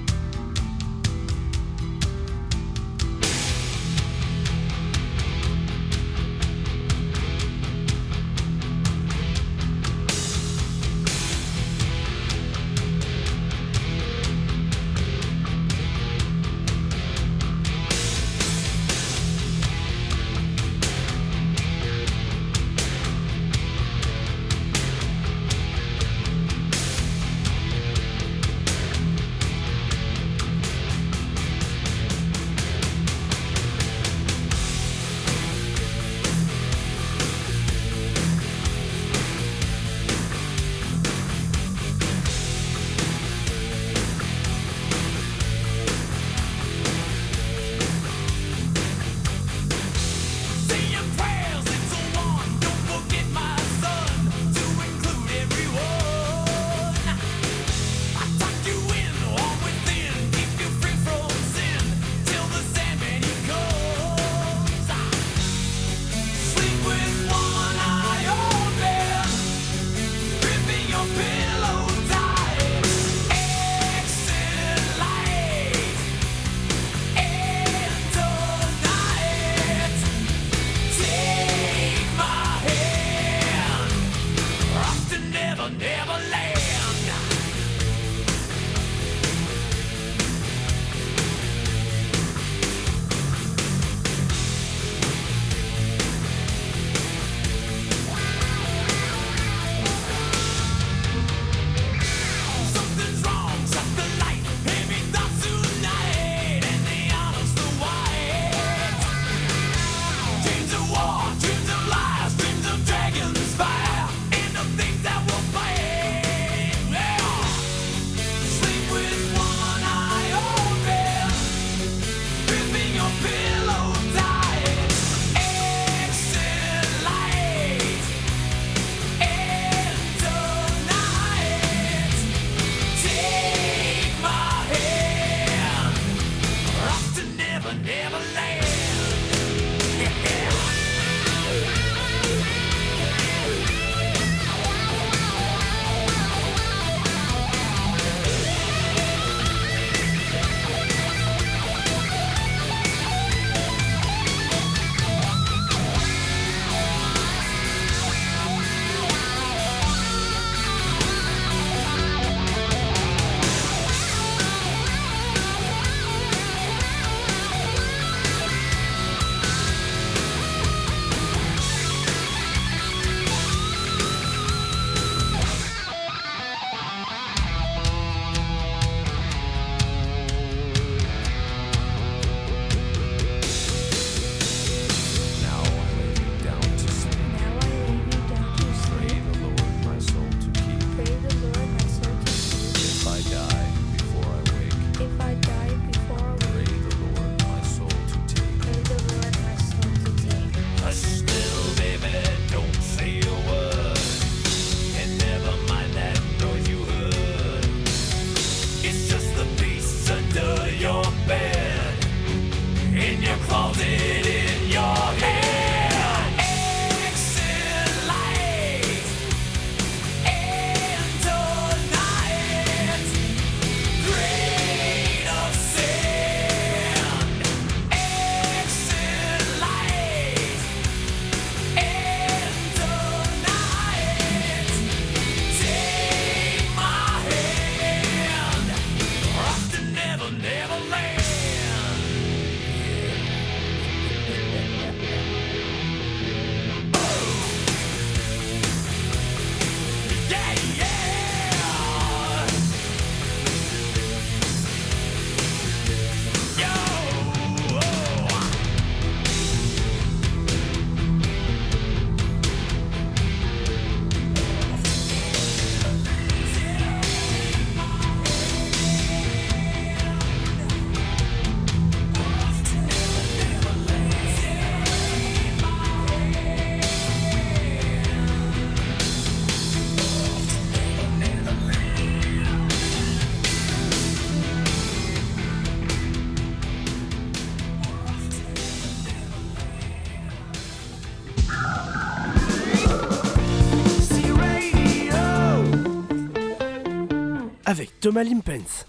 [298.08, 298.86] Thomas Limpens.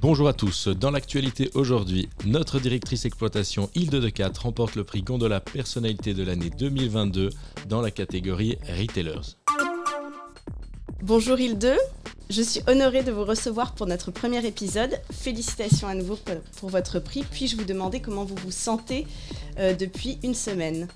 [0.00, 0.66] Bonjour à tous.
[0.66, 6.24] Dans l'actualité aujourd'hui, notre directrice exploitation Hilde de 4 remporte le prix Gondola Personnalité de
[6.24, 7.30] l'année 2022
[7.68, 9.36] dans la catégorie Retailers.
[11.00, 11.76] Bonjour Hilde,
[12.28, 14.98] je suis honorée de vous recevoir pour notre premier épisode.
[15.12, 17.22] Félicitations à nouveau pour- pour votre prix.
[17.22, 19.06] Puis-je vous demander comment vous vous sentez
[19.60, 20.88] euh, depuis une semaine?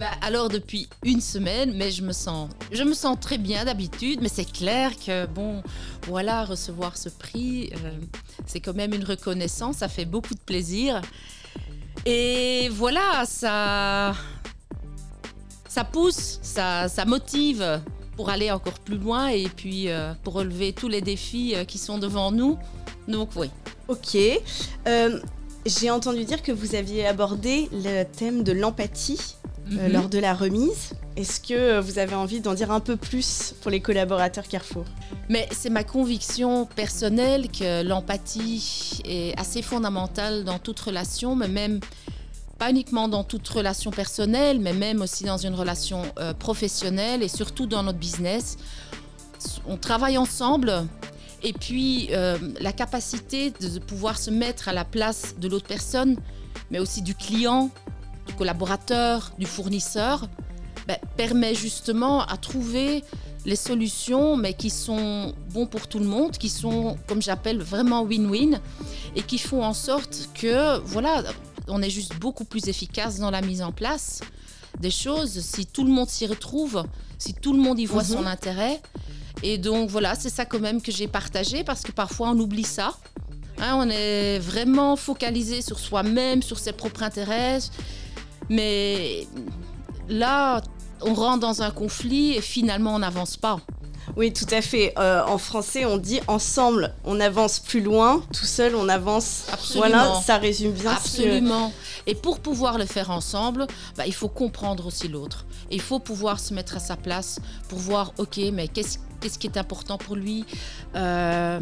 [0.00, 4.20] Bah, alors depuis une semaine, mais je me sens, je me sens très bien d'habitude,
[4.22, 5.62] mais c'est clair que bon,
[6.06, 7.90] voilà, recevoir ce prix, euh,
[8.46, 11.02] c'est quand même une reconnaissance, ça fait beaucoup de plaisir.
[12.06, 14.14] Et voilà, ça,
[15.68, 17.82] ça pousse, ça, motive
[18.16, 21.76] pour aller encore plus loin et puis euh, pour relever tous les défis euh, qui
[21.76, 22.58] sont devant nous.
[23.06, 23.50] Donc oui.
[23.88, 24.16] Ok.
[25.66, 29.36] J'ai entendu dire que vous aviez abordé le thème de l'empathie
[29.72, 29.92] euh, Mhm.
[29.92, 30.90] lors de la remise.
[31.16, 34.84] Est-ce que euh, vous avez envie d'en dire un peu plus pour les collaborateurs Carrefour?
[35.28, 41.80] Mais c'est ma conviction personnelle que l'empathie est assez fondamentale dans toute relation, mais même
[42.58, 47.28] pas uniquement dans toute relation personnelle, mais même aussi dans une relation euh, professionnelle et
[47.28, 48.56] surtout dans notre business.
[49.66, 50.86] On travaille ensemble
[51.42, 56.16] et puis euh, la capacité de pouvoir se mettre à la place de l'autre personne,
[56.70, 57.70] mais aussi du client,
[58.30, 60.28] du collaborateur, du fournisseur,
[60.86, 63.04] ben, permet justement à trouver
[63.44, 68.04] les solutions, mais qui sont bons pour tout le monde, qui sont, comme j'appelle, vraiment
[68.04, 68.60] win-win,
[69.16, 71.24] et qui font en sorte que, voilà,
[71.68, 74.20] on est juste beaucoup plus efficace dans la mise en place
[74.78, 76.84] des choses, si tout le monde s'y retrouve,
[77.18, 78.08] si tout le monde y voit Mhm.
[78.16, 78.80] son intérêt.
[79.42, 82.64] Et donc voilà, c'est ça quand même que j'ai partagé, parce que parfois on oublie
[82.64, 82.94] ça.
[83.58, 87.58] Hein, on est vraiment focalisé sur soi-même, sur ses propres intérêts.
[88.50, 89.26] Mais
[90.08, 90.60] là,
[91.00, 93.58] on rentre dans un conflit et finalement on n'avance pas.
[94.16, 94.92] Oui, tout à fait.
[94.98, 99.44] Euh, en français, on dit ensemble, on avance plus loin, tout seul, on avance.
[99.52, 99.86] Absolument.
[99.86, 101.72] Voilà, ça résume bien ce que- Absolument.
[102.08, 105.46] Et pour pouvoir le faire ensemble, bah, il faut comprendre aussi l'autre.
[105.70, 107.38] Il faut pouvoir se mettre à sa place
[107.68, 110.44] pour voir, ok, mais qu'est-ce qu'est-ce qui est important pour lui
[110.96, 111.60] Euh,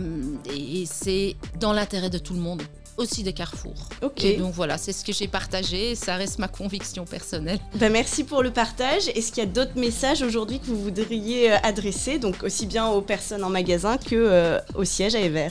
[0.54, 2.62] Et, et c'est dans l'intérêt de tout le monde,
[2.98, 3.74] aussi de Carrefour.
[4.02, 4.24] Ok.
[4.24, 5.92] Et donc voilà, c'est ce que j'ai partagé.
[5.92, 7.58] et Ça reste ma conviction personnelle.
[7.78, 9.08] Ben, merci pour le partage.
[9.14, 12.88] Est-ce qu'il y a d'autres messages aujourd'hui que vous voudriez euh, adresser, donc aussi bien
[12.88, 15.48] aux personnes en magasin que euh, au siège à Ever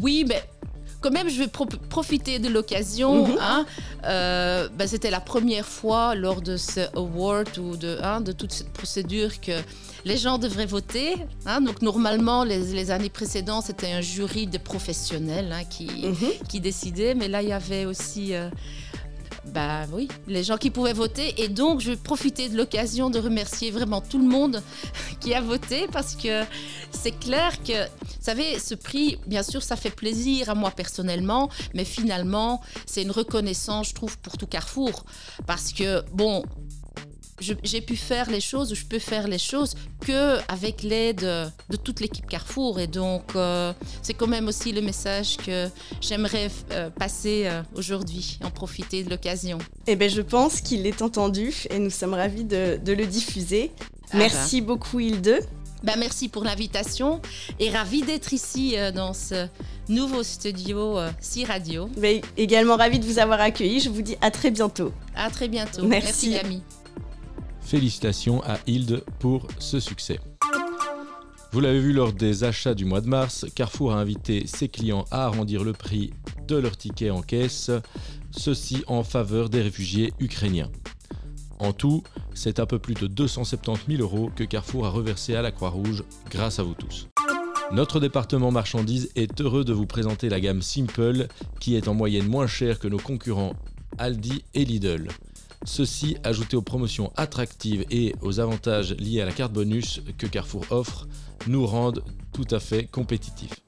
[0.00, 0.42] Oui, mais
[1.00, 3.26] quand même, je vais pro- profiter de l'occasion.
[3.26, 3.36] Mhm.
[3.40, 3.66] hein.
[4.04, 8.52] Euh, bah, C'était la première fois lors de ce award ou de, hein, de toute
[8.52, 9.52] cette procédure que
[10.04, 11.14] les gens devraient voter.
[11.46, 11.60] hein.
[11.60, 15.88] Donc normalement, les, les années précédentes, c'était un jury de professionnels hein, qui,
[16.48, 17.14] qui décidait.
[17.14, 18.34] Mais là, il y avait aussi...
[18.34, 18.48] euh,
[19.52, 21.42] bah oui, les gens qui pouvaient voter.
[21.42, 24.62] Et donc, je vais profiter de l'occasion de remercier vraiment tout le monde
[25.20, 26.44] qui a voté parce que
[26.92, 31.50] c'est clair que, vous savez, ce prix, bien sûr, ça fait plaisir à moi personnellement,
[31.74, 35.04] mais finalement, c'est une reconnaissance, je trouve, pour tout Carrefour.
[35.46, 36.44] Parce que, bon,
[37.40, 41.76] j'ai pu faire les choses, ou je peux faire les choses que avec l'aide de
[41.76, 42.80] toute l'équipe Carrefour.
[42.80, 43.72] Et donc, euh,
[44.02, 45.68] c'est quand même aussi le message que
[46.00, 49.58] j'aimerais euh, passer euh, aujourd'hui, en profiter de l'occasion.
[49.86, 53.72] Eh ben, je pense qu'il est entendu et nous sommes ravis de, de le diffuser.
[54.12, 55.40] Ah Merci beaucoup Hilde.
[55.82, 57.20] Ben, merci pour l'invitation
[57.58, 59.46] et ravi d'être ici euh, dans ce
[59.88, 61.88] nouveau studio euh, Si Radio.
[61.96, 63.80] Ben, également ravi de vous avoir accueilli.
[63.80, 64.92] Je vous dis à très bientôt.
[65.14, 65.86] À très bientôt.
[65.86, 66.30] Merci.
[66.30, 66.62] merci Camille.
[67.70, 70.18] Félicitations à Hilde pour ce succès.
[71.52, 75.04] Vous l'avez vu lors des achats du mois de mars, Carrefour a invité ses clients
[75.12, 76.10] à arrondir le prix
[76.48, 77.70] de leur ticket en caisse,
[78.32, 80.68] ceci en faveur des réfugiés ukrainiens.
[81.60, 82.02] En tout,
[82.34, 86.02] c'est un peu plus de 270 000 euros que Carrefour a reversé à la Croix-Rouge
[86.28, 87.06] grâce à vous tous.
[87.70, 91.28] Notre département marchandises est heureux de vous présenter la gamme Simple
[91.60, 93.54] qui est en moyenne moins chère que nos concurrents
[93.96, 95.06] Aldi et Lidl.
[95.64, 100.64] Ceci, ajouté aux promotions attractives et aux avantages liés à la carte bonus que Carrefour
[100.70, 101.06] offre,
[101.46, 102.02] nous rendent
[102.32, 103.60] tout à fait compétitifs.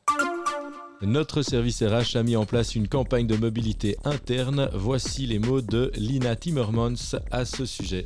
[1.02, 4.70] Notre service RH a mis en place une campagne de mobilité interne.
[4.72, 8.04] Voici les mots de Lina Timmermans à ce sujet.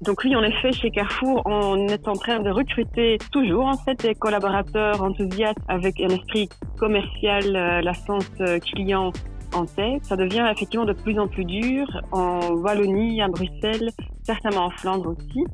[0.00, 4.00] Donc oui, en effet, chez Carrefour, on est en train de recruter toujours en fait
[4.00, 9.12] des collaborateurs enthousiastes avec un esprit commercial, euh, la sens euh, client
[9.54, 9.98] en.
[10.02, 13.90] Ça devient effectivement de plus en plus dur en Wallonie, à Bruxelles,
[14.22, 15.44] certainement en Flandre aussi.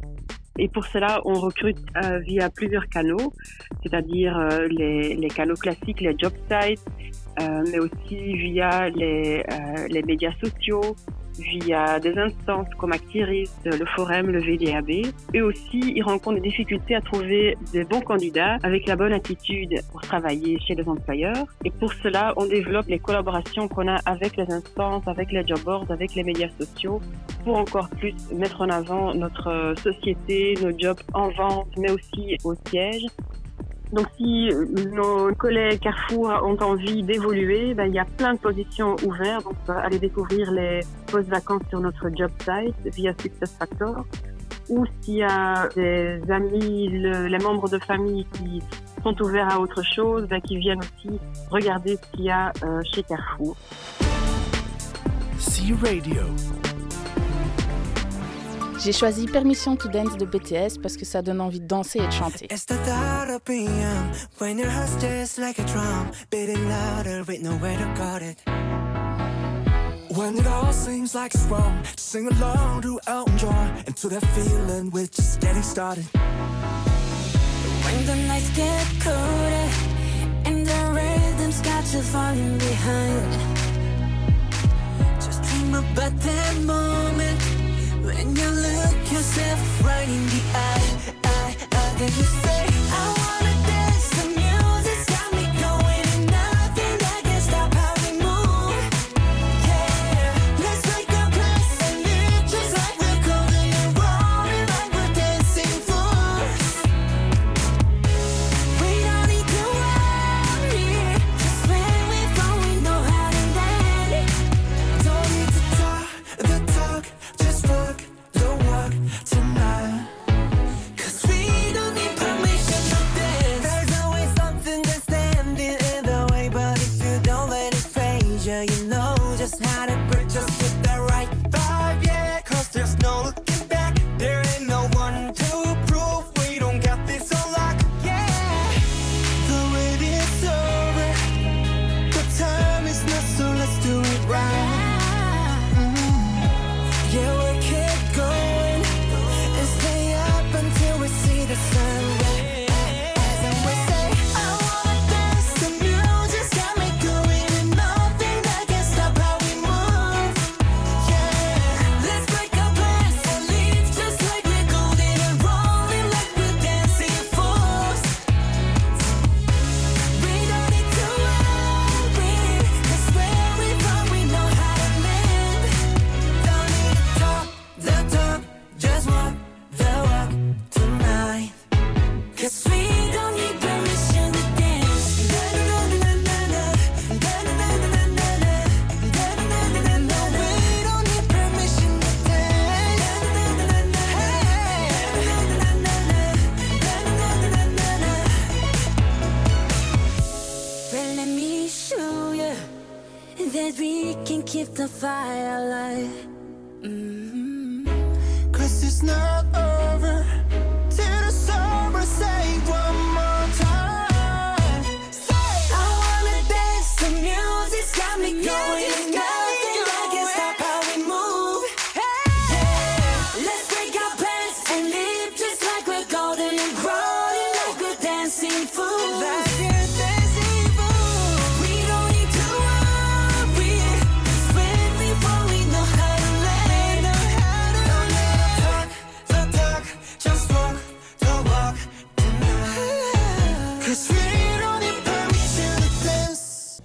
[0.58, 3.32] Et pour cela, on recrute euh, via plusieurs canaux,
[3.82, 6.80] c'est-à-dire euh, les, canaux classiques, les job sites,
[7.40, 10.94] euh, mais aussi via les médias sociaux,
[11.38, 15.12] via des instances comme Actiris, le Forum, le VDAB.
[15.32, 19.80] Et aussi, ils rencontrent des difficultés à trouver des bons candidats avec la bonne attitude
[19.90, 21.46] pour travailler chez les employeurs.
[21.64, 25.60] Et pour cela, on développe les collaborations qu'on a avec les instances, avec les job
[25.64, 27.00] boards, avec les médias sociaux
[27.44, 32.54] pour encore plus mettre en avant notre société, nos jobs en vente, mais aussi au
[32.68, 33.06] siège.
[33.94, 34.50] Donc si
[34.92, 39.44] nos collègues Carrefour ont envie d'évoluer, ben, il y a plein de positions ouvertes.
[39.44, 40.80] Donc allez découvrir les
[41.10, 44.04] postes vacances sur notre job site via SuccessFactor.
[44.68, 48.62] Ou s'il y a des amis, le- les membres de famille qui
[49.02, 51.20] sont ouverts à autre chose, ben, qui viennent aussi
[51.50, 53.56] regarder ce qu'il y a euh, chez Carrefour.
[55.38, 56.22] C Radio.
[58.84, 62.06] J'ai choisi Permission to Dance de BTS parce que ça donne envie de danser et
[62.06, 62.48] de chanter.
[70.10, 70.46] When just it.
[70.46, 75.08] All seems like it's wrong, sing along to Elton John and to that feeling we're
[75.08, 76.04] just getting started.
[77.82, 79.68] When the nights get colder
[80.44, 83.32] and the rhythm's got you falling behind.
[85.20, 87.63] Just dream about that moment
[88.14, 91.14] when you look yourself right in the eye.
[91.24, 93.23] eye, eye then you say, I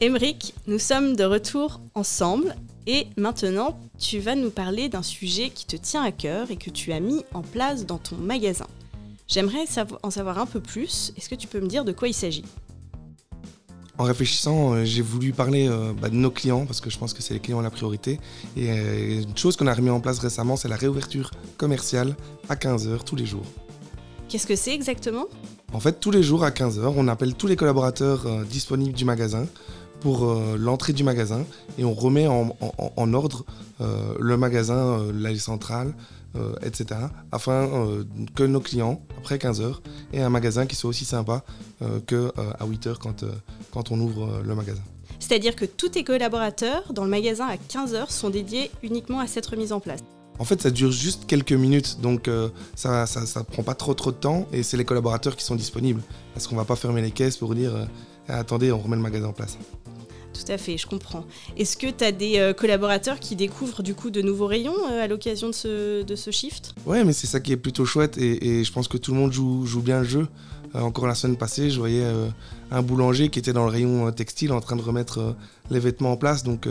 [0.10, 2.56] Émeric, nous sommes de retour ensemble
[2.88, 6.72] et maintenant tu vas nous parler d'un sujet qui te tient à cœur et que
[6.72, 8.66] tu as mis en place dans ton magasin.
[9.28, 9.66] J'aimerais
[10.02, 11.14] en savoir un peu plus.
[11.16, 12.44] Est-ce que tu peux me dire de quoi il s'agit?
[14.00, 17.14] En réfléchissant, euh, j'ai voulu parler euh, bah, de nos clients parce que je pense
[17.14, 18.20] que c'est les clients la priorité.
[18.58, 22.16] Et euh, une chose qu'on a remis en place récemment, c'est la réouverture commerciale
[22.50, 23.46] à 15h tous les jours.
[24.28, 25.28] Qu'est-ce que c'est exactement?
[25.72, 29.46] En fait, tous les jours à 15h, on appelle tous les collaborateurs disponibles du magasin
[30.02, 31.46] pour euh, l'entrée du magasin
[31.78, 33.46] et on remet en, en- en ordre
[33.82, 35.94] euh, le magasin, euh, l'allée centrale,
[36.36, 37.00] euh, etc.
[37.32, 38.04] afin euh,
[38.36, 39.76] que nos clients, après 15h,
[40.14, 41.44] aient un magasin qui soit aussi sympa
[41.82, 43.26] euh, que euh, à 8h quand,
[43.72, 44.82] quand on ouvre le magasin.
[45.20, 49.46] C'est-à-dire que tous tes collaborateurs dans le magasin à 15h sont dédiés uniquement à cette
[49.48, 50.00] remise en place.
[50.38, 52.30] En fait, ça dure juste quelques minutes, donc
[52.74, 55.56] ça, ça, ça prend pas trop trop de temps et c'est les collaborateurs qui sont
[55.58, 56.02] disponibles.
[56.34, 57.74] Parce qu'on va pas fermer les caisses pour dire
[58.30, 59.58] Ah, attendez, on remet le magasin en place.
[60.46, 61.26] Tout à fait, je comprends.
[61.58, 65.04] Est-ce que tu as des euh, collaborateurs qui découvrent du coup de nouveaux rayons euh,
[65.04, 66.74] à l'occasion de ce, de ce shift?
[66.86, 69.34] Ouais, mais c'est ça qui est plutôt chouette et, je pense que tout le monde
[69.34, 70.28] joue, bien le jeu.
[70.76, 72.06] Euh, encore la semaine passée, je voyais
[72.72, 75.36] un boulanger qui était dans le rayon textile en train de remettre
[75.72, 76.44] les vêtements en place.
[76.44, 76.68] Donc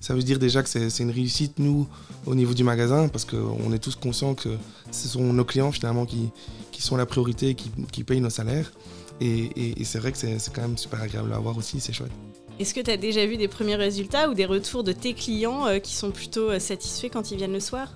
[0.00, 1.86] ça veut dire déjà que c'est une réussite, nous,
[2.26, 4.48] au niveau du magasin, parce qu'on est tous conscients que
[4.90, 6.30] ce sont nos clients finalement qui,
[6.72, 8.72] qui sont la priorité et qui, qui payent nos salaires.
[9.20, 12.10] Et, et- c'est vrai que c'est quand même super agréable à voir aussi, c'est chouette.
[12.58, 15.66] Est-ce que tu as déjà vu des premiers résultats ou des retours de tes clients
[15.66, 17.88] euh, qui sont plutôt euh, satisfaits quand ils viennent le soir?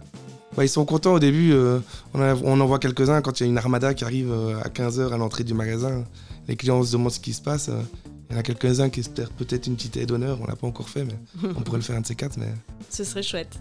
[0.56, 1.52] Bah, ils sont contents au début.
[1.52, 1.78] euh,
[2.14, 4.32] on, en a- on en voit quelques-uns quand il y a une armada qui arrive
[4.32, 6.04] à 15h à l'entrée du magasin.
[6.48, 7.70] Les clients se demandent ce qui se passe.
[8.28, 10.38] Il y en a quelques-uns qui espèrent peut-être une petite aide d'honneur.
[10.42, 11.16] On l'a pas encore fait, mais
[11.56, 12.36] on pourrait le faire un de ces quatre.
[12.38, 12.48] Mais...
[12.90, 13.60] Ce serait chouette.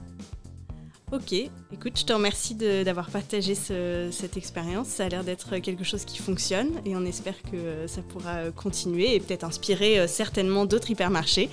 [1.11, 4.87] Ok, écoute, je te remercie d'avoir partagé ce- cette expérience.
[4.87, 8.37] Ça a l'air d'être quelque chose qui fonctionne et on espère que euh, ça pourra
[8.37, 11.49] euh, continuer et peut-être inspirer euh, certainement d'autres hypermarchés.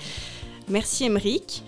[0.69, 1.63] Merci Emeric.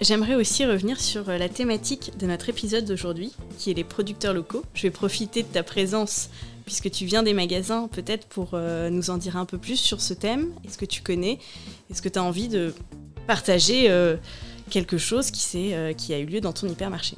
[0.00, 4.62] J'aimerais aussi revenir sur la thématique de notre épisode d'aujourd'hui, qui est les producteurs locaux.
[4.74, 6.30] Je vais profiter de ta présence
[6.64, 8.58] puisque tu viens des magasins, peut-être pour
[8.90, 10.52] nous en dire un peu plus sur ce thème.
[10.66, 11.38] Est-ce que tu connais?
[11.90, 12.74] Est-ce que tu as envie de
[13.26, 13.88] partager
[14.70, 17.16] quelque chose qui, euh, qui a eu lieu dans ton hypermarché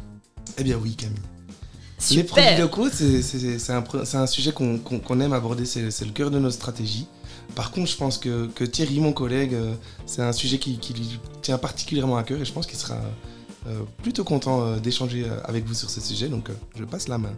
[0.58, 1.16] Eh bien oui, Camille.
[1.98, 2.20] Super.
[2.20, 3.82] Les produits locaux, c'est- un,
[4.20, 7.06] un sujet qu'on aime aborder, c'est le cœur de notre stratégie.
[7.54, 9.74] Par contre, je pense que, que Thierry, mon collègue, euh,
[10.06, 13.00] c'est un sujet qui, qui lui tient particulièrement à cœur et je pense qu'il sera
[13.66, 16.28] euh, plutôt content d'échanger avec vous sur ce sujet.
[16.28, 17.32] Donc, je passe la main.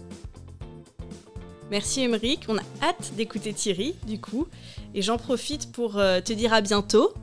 [1.71, 4.47] Merci Emeric, on a hâte d'écouter Thierry du coup.
[4.95, 7.15] Et j'en profite pour te dire à bientôt.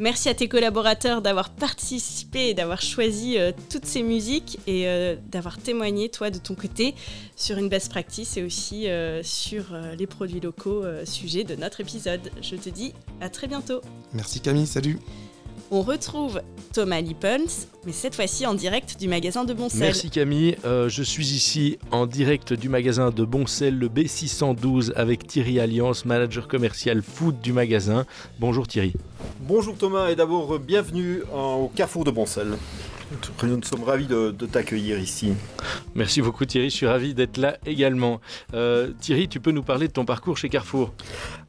[0.00, 5.14] Merci à tes collaborateurs d'avoir participé et d'avoir choisi euh, toutes ces musiques et euh,
[5.30, 6.94] d'avoir témoigné, toi, de ton côté,
[7.36, 12.30] sur une best practice et aussi euh, sur les produits locaux, sujet de notre épisode.
[12.40, 13.82] Je te dis à très bientôt.
[14.14, 14.98] Merci Camille, salut.
[15.72, 16.40] On retrouve
[16.74, 19.80] Thomas Lippens, mais cette fois-ci en direct du magasin de Boncel.
[19.80, 25.26] Merci Camille, Euh, je suis ici en direct du magasin de Boncel, le B612, avec
[25.28, 28.04] Thierry Alliance, manager commercial food du magasin.
[28.40, 28.94] Bonjour Thierry.
[29.42, 32.56] Bonjour Thomas et d'abord bienvenue en- au Carrefour de Boncel.
[33.42, 35.32] Nous sommes ravis de, de t'accueillir ici.
[35.94, 38.20] Merci beaucoup Thierry, je suis ravi d'être là également.
[38.54, 40.92] Euh, Thierry, tu peux nous parler de ton parcours chez Carrefour?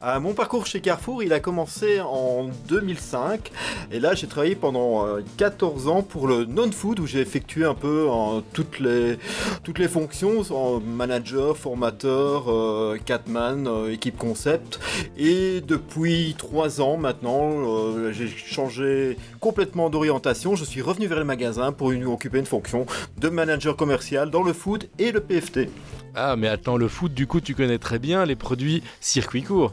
[0.00, 3.52] Ah, mon parcours chez Carrefour, il a commencé en 2005
[3.92, 7.74] et là j'ai travaillé pendant euh, 14 ans pour le non-food où j'ai effectué un
[7.74, 9.18] peu en toutes, les,
[9.62, 14.80] toutes les fonctions, en manager, formateur, euh, catman, euh, équipe concept.
[15.16, 21.24] Et depuis 3 ans maintenant euh, j'ai changé complètement d'orientation, je suis revenu vers le
[21.24, 22.86] magasin pour une- occuper une fonction
[23.18, 25.68] de manager commercial dans le food et le PFT.
[26.14, 29.72] Ah mais attends, le food du coup tu connais très bien les produits circuit court.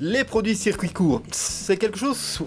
[0.00, 2.40] Les produits circuit court, c'est quelque chose.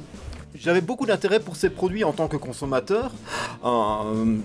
[0.56, 3.12] J'avais beaucoup d'intérêt pour ces produits en tant que consommateur.
[3.64, 4.38] Euh,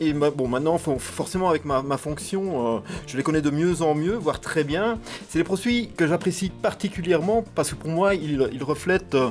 [0.00, 3.82] et bon, maintenant, for- forcément, avec ma, ma fonction, euh, je les connais de mieux
[3.82, 4.98] en mieux, voire très bien.
[5.28, 9.30] C'est des produits que j'apprécie particulièrement parce que pour moi, ils, ils reflètent euh,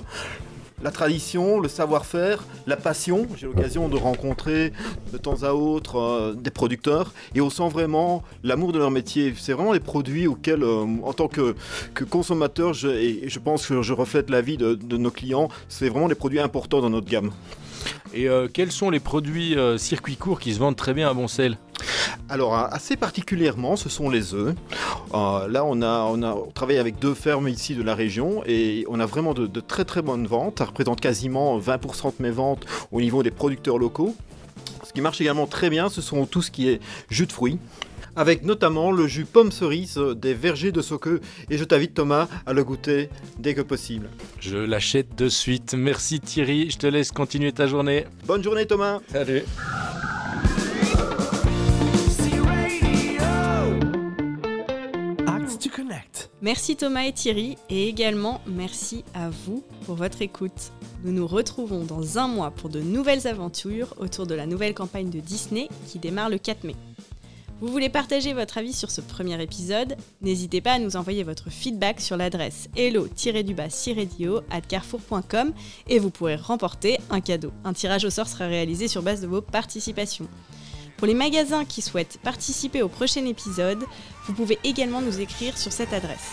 [0.81, 3.27] la tradition, le savoir-faire, la passion.
[3.37, 4.73] J'ai l'occasion de rencontrer
[5.11, 9.33] de temps à autre euh, des producteurs et on sent vraiment l'amour de leur métier.
[9.37, 11.55] C'est vraiment des produits auxquels, euh, en tant que,
[12.09, 16.07] consommateur, je, et je pense que je reflète l'avis de, de nos clients, c'est vraiment
[16.07, 17.31] des produits importants dans notre gamme.
[18.13, 21.13] Et euh, quels sont les produits euh, circuit court qui se vendent très bien à
[21.13, 21.57] Boncel?
[22.27, 24.55] Alors, euh, assez particulièrement, ce sont les œufs.
[25.13, 28.85] Euh, là, on a, on a travaillé avec deux fermes ici de la région et
[28.89, 30.59] on a vraiment de, de très très bonnes ventes.
[30.59, 34.15] Ça représente quasiment 20% de mes ventes au niveau des producteurs locaux.
[34.83, 37.59] Ce qui marche également très bien, ce sont tout ce qui est jus de fruits.
[38.19, 41.21] Avec notamment le jus pomme cerise des vergers de Soqueux.
[41.49, 43.07] Et je t'invite Thomas à le goûter
[43.37, 44.09] dès que possible.
[44.41, 45.73] Je l'achète de suite.
[45.73, 48.05] Merci Thierry, je te laisse continuer ta journée.
[48.25, 48.99] Bonne journée Thomas.
[49.07, 49.43] Salut.
[55.25, 56.29] Acts to connect.
[56.41, 60.73] Merci Thomas et Thierry et également merci à vous pour votre écoute.
[61.05, 65.09] Nous nous retrouvons dans un mois pour de nouvelles aventures autour de la nouvelle campagne
[65.09, 66.75] de Disney qui démarre le 4 mai.
[67.61, 69.97] Vous voulez partager votre avis sur ce premier épisode?
[70.21, 75.51] N'hésitez pas à nous envoyer votre feedback sur l'adresse hello-du-radio at carrefour.com
[75.89, 77.51] et vous pourrez remporter un cadeau.
[77.65, 80.29] Un tirage au sort sera réalisé sur base de vos participations.
[80.95, 83.83] Pour les magasins qui souhaitent participer au prochain épisode,
[84.25, 86.31] vous pouvez également nous écrire sur cette adresse.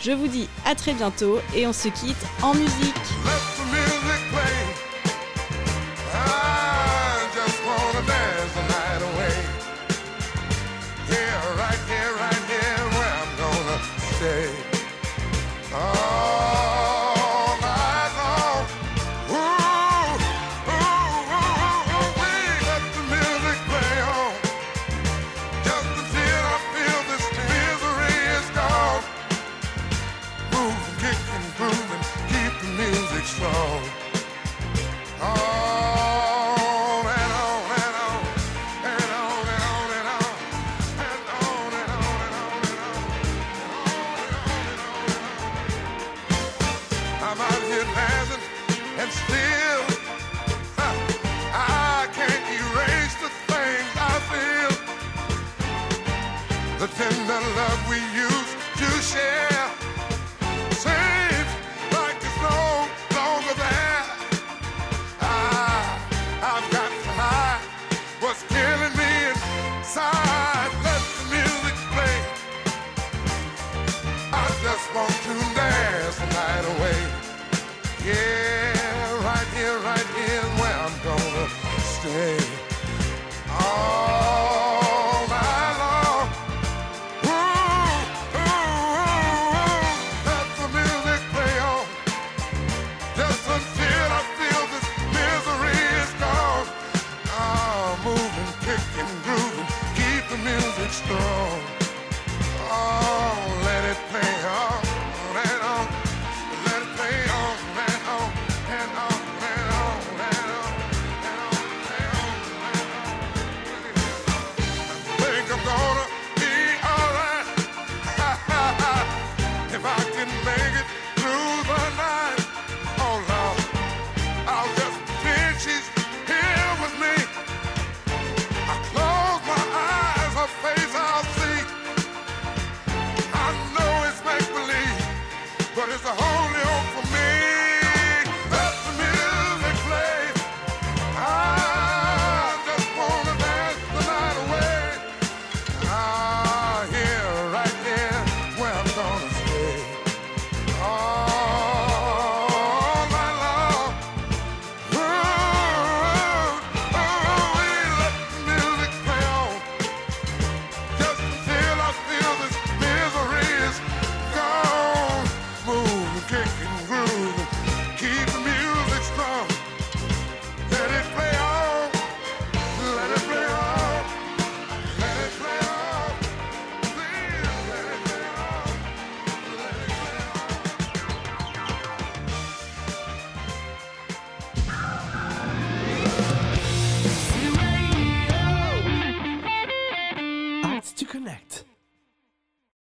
[0.00, 3.51] Je vous dis à très bientôt et on se quitte en musique.